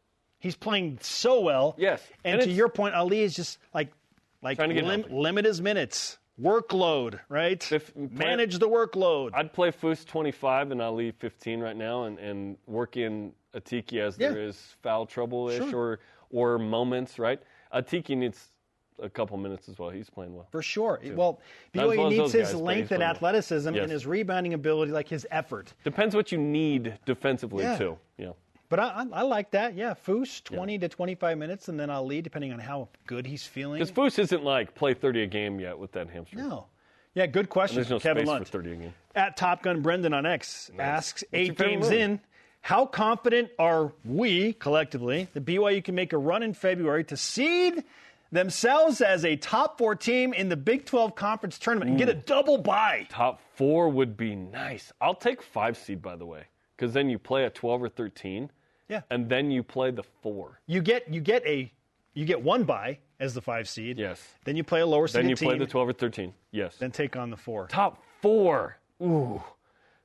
[0.41, 1.75] He's playing so well.
[1.79, 2.03] Yes.
[2.25, 3.93] And, And to your point, Aly is just like
[4.43, 7.71] like Trying to get lim- limit his minutes, workload, right?
[7.73, 9.31] If- Manage the workload.
[9.35, 14.17] I'd play Foose 25 and Aly 15 right now and, and work in Atiki as
[14.17, 14.49] there Yeah.
[14.49, 15.99] is foul trouble ish Sure.
[16.31, 17.41] or, or moments, right?
[17.75, 18.53] Atiki needs
[19.03, 19.91] a couple minutes as well.
[19.91, 20.47] He's playing well.
[20.51, 20.99] for sure.
[21.15, 21.41] Well,
[21.75, 23.11] Not BYU well needs his length and well.
[23.11, 23.83] athleticism Yes.
[23.83, 25.75] and his rebounding ability, like his effort.
[25.85, 27.77] Depends what you need defensively, Yeah.
[27.77, 27.99] too.
[28.17, 28.33] Yeah.
[28.69, 29.75] But I, I, I like that.
[29.75, 33.47] Yeah, Foose, 20 to 25 minutes, and then I'll lead depending on how good he's
[33.47, 33.79] feeling.
[33.79, 36.49] Because Foose isn't like play 30 a game yet with that hamstring.
[36.49, 36.67] No.
[37.15, 37.77] Yeah, good question.
[37.77, 38.47] There's no Kevin space Lunt.
[38.47, 38.95] for 30 a game.
[39.15, 42.01] At Top Gun Brendan on X asks, your eight games movie?
[42.01, 42.21] in,
[42.61, 47.85] how confident are we collectively that BYU can make a run in February to seed
[48.33, 52.15] themselves as a top four team in the Big 12 conference tournament and get a
[52.15, 52.27] mm.
[52.27, 53.07] double bye?
[53.09, 54.93] Top four would be nice.
[55.01, 56.45] I'll take five seed, by the way,
[56.77, 58.51] because then you play at 12 or 13,
[58.89, 59.03] Yeah.
[59.11, 60.61] and then you play the four.
[60.67, 61.73] You get you get a
[62.15, 63.99] you get one bye as the five seed.
[63.99, 64.23] Yes.
[64.45, 65.23] Then you play a lower seed.
[65.23, 65.49] Then you team.
[65.51, 66.33] play the 12 or 13.
[66.51, 66.77] Yes.
[66.77, 67.67] Then take on the four.
[67.69, 68.79] Top four.
[69.03, 69.43] Ooh.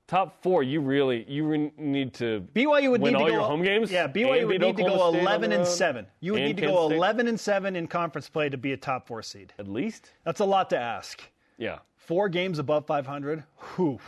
[0.07, 0.61] Top four.
[0.63, 3.63] You really you re- need to BYU would win need all to go your home
[3.63, 3.89] games.
[3.91, 6.05] Yeah, BYU would need to go State 11 and 7.
[6.19, 6.95] You would need to Kansas go State.
[6.97, 9.53] 11 and 7 in conference play to be a top 4 seed.
[9.57, 10.11] at least.
[10.25, 11.21] That's a lot to ask.
[11.57, 11.79] Yeah.
[11.95, 13.43] Four games above 500.
[13.75, 13.99] Whew.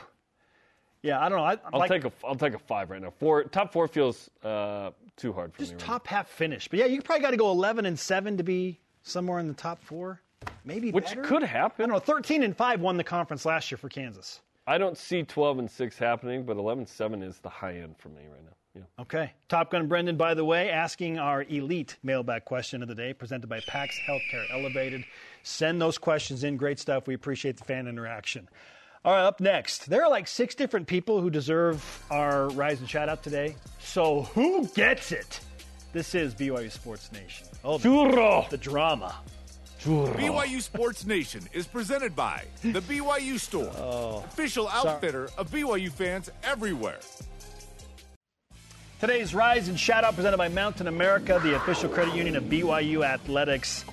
[1.03, 1.43] Yeah, I don't know.
[1.43, 3.11] I, I'll like, take a I'll take a five right now.
[3.19, 5.75] Four top four feels uh, too hard for just me.
[5.75, 6.67] Right top half finish.
[6.69, 9.53] But yeah, you probably got to go 11 and 7 to be somewhere in the
[9.53, 10.19] top 4.
[10.65, 10.91] Maybe.
[10.91, 11.21] Which better.
[11.21, 11.83] could happen.
[11.83, 11.99] I don't know.
[11.99, 14.41] 13 and 5 won the conference last year for Kansas.
[14.65, 18.09] I don't see 12 and 6 happening, but 11 7 is the high end for
[18.09, 18.55] me right now.
[18.75, 19.03] Yeah.
[19.03, 19.31] Okay.
[19.49, 23.47] Top Gun Brendan, by the way, asking our elite mailbag question of the day, presented
[23.47, 25.03] by PAX Healthcare Elevated.
[25.43, 26.57] Send those questions in.
[26.57, 27.05] Great stuff.
[27.07, 28.49] We appreciate the fan interaction.
[29.05, 32.89] All right, up next, there are like six different people who deserve our rise and
[32.89, 33.57] shout out today.
[33.81, 35.41] So who gets it?
[35.91, 37.47] This is BYU Sports Nation.
[37.65, 38.49] Oh, the, Churro.
[38.49, 39.13] the drama.
[39.81, 46.31] BYU Sports Nation is presented by the BYU Store, oh, official outfitter of BYU fans
[46.41, 46.99] everywhere.
[49.01, 53.05] Today's rise and shout out presented by Mountain America, the official credit union of BYU
[53.05, 53.83] Athletics.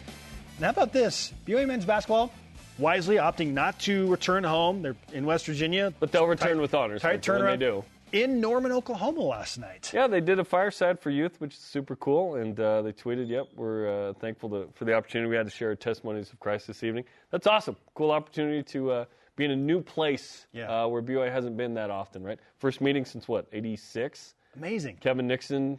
[0.54, 1.34] And how about this?
[1.44, 2.32] BYU men's basketball
[2.80, 4.82] wisely opting not to return home.
[4.82, 5.92] They're in West Virginia.
[6.00, 7.02] But they'll return Tight- with honors.
[7.02, 7.58] Tight turnaround.
[7.58, 7.84] They do.
[8.12, 9.92] In Norman, Oklahoma last night.
[9.94, 13.28] Yeah, they did a fireside for youth, which is super cool, and uh, they tweeted,
[13.28, 16.40] "Yep, we're uh, thankful to, for the opportunity we had to share our testimonies of
[16.40, 17.76] Christ this evening." That's awesome.
[17.94, 19.04] Cool opportunity to uh,
[19.36, 20.84] be in a new place Yeah.
[20.84, 22.40] uh, where BYU hasn't been that often, right?
[22.58, 24.34] First meeting since what, '86?
[24.56, 24.96] Amazing.
[24.96, 25.78] Kevin Nixon,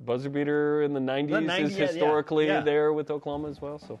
[0.00, 2.60] buzzer beater in the '90s, 90s, is yeah, yeah, historically yeah.
[2.60, 3.78] there with Oklahoma as well.
[3.78, 3.98] So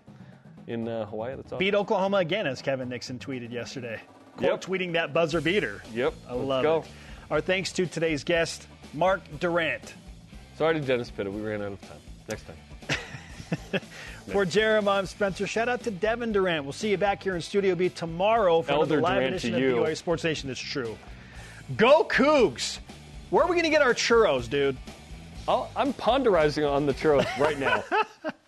[0.66, 1.34] in uh, Hawaii.
[1.36, 1.58] That's awesome.
[1.58, 4.00] Beat Oklahoma again, as Kevin Nixon tweeted yesterday.
[4.36, 4.60] Quote Yep.
[4.62, 5.82] tweeting that buzzer beater.
[5.92, 6.14] Yep.
[6.28, 6.78] I let's love go.
[6.80, 6.86] it.
[7.30, 9.94] Our thanks to today's guest, Mark Durrant.
[10.56, 11.30] Sorry to Dennis Pitta.
[11.30, 11.98] We ran out of time.
[12.28, 13.80] Next time.
[14.30, 16.64] For Jeremiah I'm Spencer, shout out to Devin Durrant.
[16.64, 19.54] We'll see you back here in Studio B tomorrow for Elder another live Durrant edition
[19.54, 19.76] of you.
[19.76, 20.50] BYU Sports Nation.
[20.50, 20.96] It's true.
[21.76, 22.78] Go Cougs!
[23.30, 24.76] Where are we going to get our churros, dude?
[25.48, 27.82] I'll, I'm ponderizing on the churros right now.